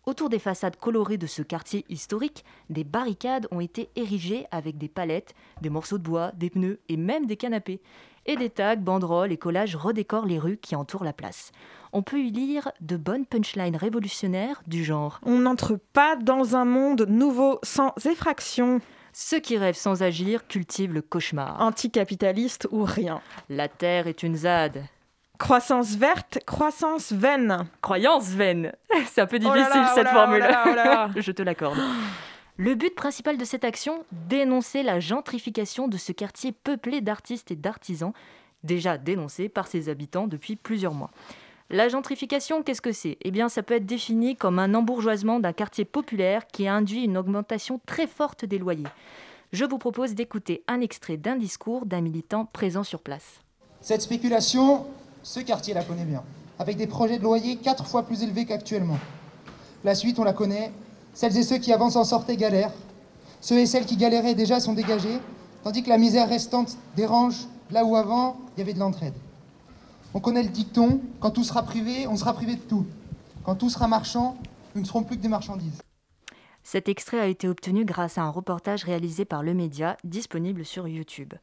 [0.06, 4.90] Autour des façades colorées de ce quartier historique, des barricades ont été érigées avec des
[4.90, 7.80] palettes, des morceaux de bois, des pneus et même des canapés.
[8.26, 11.52] Et des tags, banderoles et collages redécorent les rues qui entourent la place.
[11.92, 16.66] On peut y lire de bonnes punchlines révolutionnaires du genre On n'entre pas dans un
[16.66, 18.80] monde nouveau sans effraction.
[19.12, 21.60] Ceux qui rêvent sans agir cultivent le cauchemar.
[21.62, 23.22] Anticapitaliste ou rien.
[23.50, 24.84] La terre est une ZAD.
[25.40, 27.66] Croissance verte, croissance vaine.
[27.82, 28.74] Croyance vaine.
[29.08, 30.44] C'est un peu difficile oh cette là là, formule.
[30.44, 31.22] oh là oh.
[31.22, 31.80] Je te l'accorde.
[32.62, 37.56] Le but principal de cette action, dénoncer la gentrification de ce quartier peuplé d'artistes et
[37.56, 38.12] d'artisans,
[38.66, 41.10] déjà dénoncé par ses habitants depuis plusieurs mois.
[41.70, 43.18] La gentrification, qu'est-ce que c'est?
[43.22, 47.16] Eh bien, ça peut être défini comme un embourgeoisement d'un quartier populaire qui induit une
[47.16, 48.88] augmentation très forte des loyers.
[49.54, 53.40] Je vous propose d'écouter un extrait d'un discours d'un militant présent sur place.
[53.80, 54.86] Cette spéculation,
[55.24, 56.26] ce quartier la connaît bien,
[56.60, 59.00] avec des projets de loyer quatre fois plus élevés qu'actuellement.
[59.86, 60.74] La suite, on la connaît.
[61.14, 62.74] Celles et ceux qui avant s'en sortaient galèrent.
[63.42, 65.20] Ceux et celles qui galéraient déjà sont dégagés,
[65.64, 69.14] tandis que la misère restante dérange là où avant il y avait de l'entraide.
[70.14, 72.86] On connaît le dicton quand tout sera privé, on sera privé de tout.
[73.44, 74.38] Quand tout sera marchand,
[74.76, 75.82] nous ne serons plus que des marchandises.
[76.64, 80.88] Cet extrait a été obtenu grâce à un reportage réalisé par le média disponible sur
[80.88, 81.34] YouTube.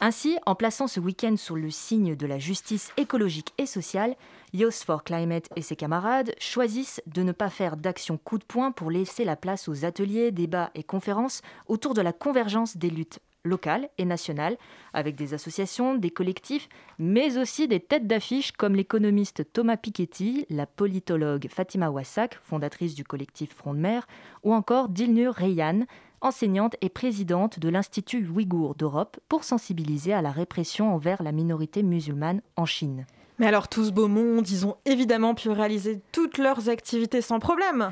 [0.00, 4.16] Ainsi, en plaçant ce week-end sous le signe de la justice écologique et sociale,
[4.52, 8.72] Youth for Climate et ses camarades choisissent de ne pas faire d'action coup de poing
[8.72, 13.20] pour laisser la place aux ateliers, débats et conférences autour de la convergence des luttes
[13.44, 14.58] locales et nationales,
[14.92, 20.66] avec des associations, des collectifs, mais aussi des têtes d'affiche comme l'économiste Thomas Piketty, la
[20.66, 24.06] politologue Fatima Wassak, fondatrice du collectif Front de mer,
[24.42, 25.86] ou encore Dilnur Reyhan,
[26.20, 31.82] enseignante et présidente de l'Institut ouïghour d'Europe pour sensibiliser à la répression envers la minorité
[31.82, 33.06] musulmane en Chine.
[33.40, 37.38] Mais alors, tout ce beau monde, ils ont évidemment pu réaliser toutes leurs activités sans
[37.38, 37.90] problème.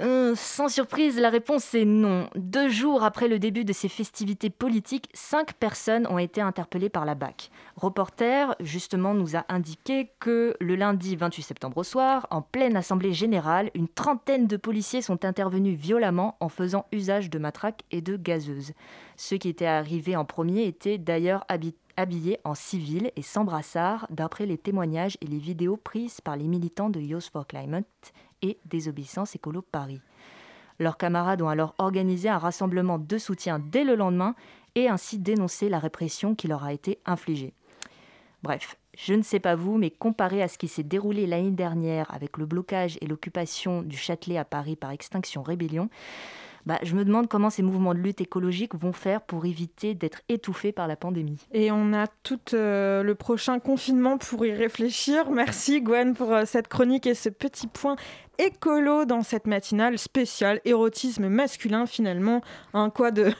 [0.00, 2.30] Euh, sans surprise, la réponse est non.
[2.34, 7.04] Deux jours après le début de ces festivités politiques, cinq personnes ont été interpellées par
[7.04, 7.50] la BAC.
[7.76, 13.12] Reporter, justement, nous a indiqué que le lundi 28 septembre au soir, en pleine assemblée
[13.12, 18.16] générale, une trentaine de policiers sont intervenus violemment en faisant usage de matraques et de
[18.16, 18.72] gazeuses.
[19.18, 24.06] Ceux qui étaient arrivés en premier étaient d'ailleurs habités habillés en civil et sans brassard,
[24.10, 28.58] d'après les témoignages et les vidéos prises par les militants de Youth for Climate et
[28.64, 30.00] Désobéissance Écolo Paris.
[30.78, 34.34] Leurs camarades ont alors organisé un rassemblement de soutien dès le lendemain
[34.74, 37.54] et ainsi dénoncé la répression qui leur a été infligée.
[38.42, 42.12] Bref, je ne sais pas vous, mais comparé à ce qui s'est déroulé l'année dernière
[42.14, 45.88] avec le blocage et l'occupation du Châtelet à Paris par Extinction Rébellion,
[46.66, 50.20] bah, je me demande comment ces mouvements de lutte écologique vont faire pour éviter d'être
[50.28, 51.38] étouffés par la pandémie.
[51.52, 55.30] Et on a tout euh, le prochain confinement pour y réfléchir.
[55.30, 57.94] Merci Gwen pour euh, cette chronique et ce petit point
[58.38, 62.40] écolo dans cette matinale spéciale érotisme masculin finalement.
[62.94, 63.32] Quoi, de,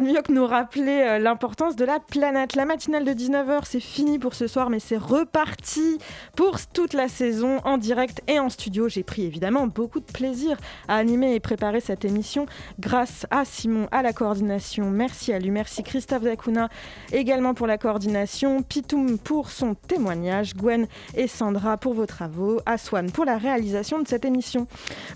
[0.00, 2.54] mieux que nous rappeler euh, l'importance de la planète.
[2.54, 5.98] La matinale de 19h c'est fini pour ce soir mais c'est reparti
[6.36, 8.88] pour toute la saison en direct et en studio.
[8.88, 10.56] J'ai pris évidemment beaucoup de plaisir
[10.88, 12.46] à animer et préparer cette émission
[12.80, 14.90] grâce à Simon à la coordination.
[14.90, 16.68] Merci à lui, merci Christophe Zakuna
[17.12, 23.10] également pour la coordination, Pitoum pour son témoignage, Gwen et Sandra pour vos travaux, Aswan
[23.10, 24.66] pour la réalisation de émission.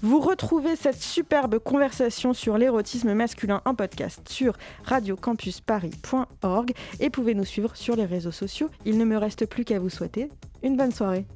[0.02, 7.44] Vous retrouvez cette superbe conversation sur l'érotisme masculin en podcast sur radiocampusparis.org et pouvez nous
[7.44, 8.68] suivre sur les réseaux sociaux.
[8.84, 10.30] Il ne me reste plus qu'à vous souhaiter
[10.62, 11.26] une bonne soirée.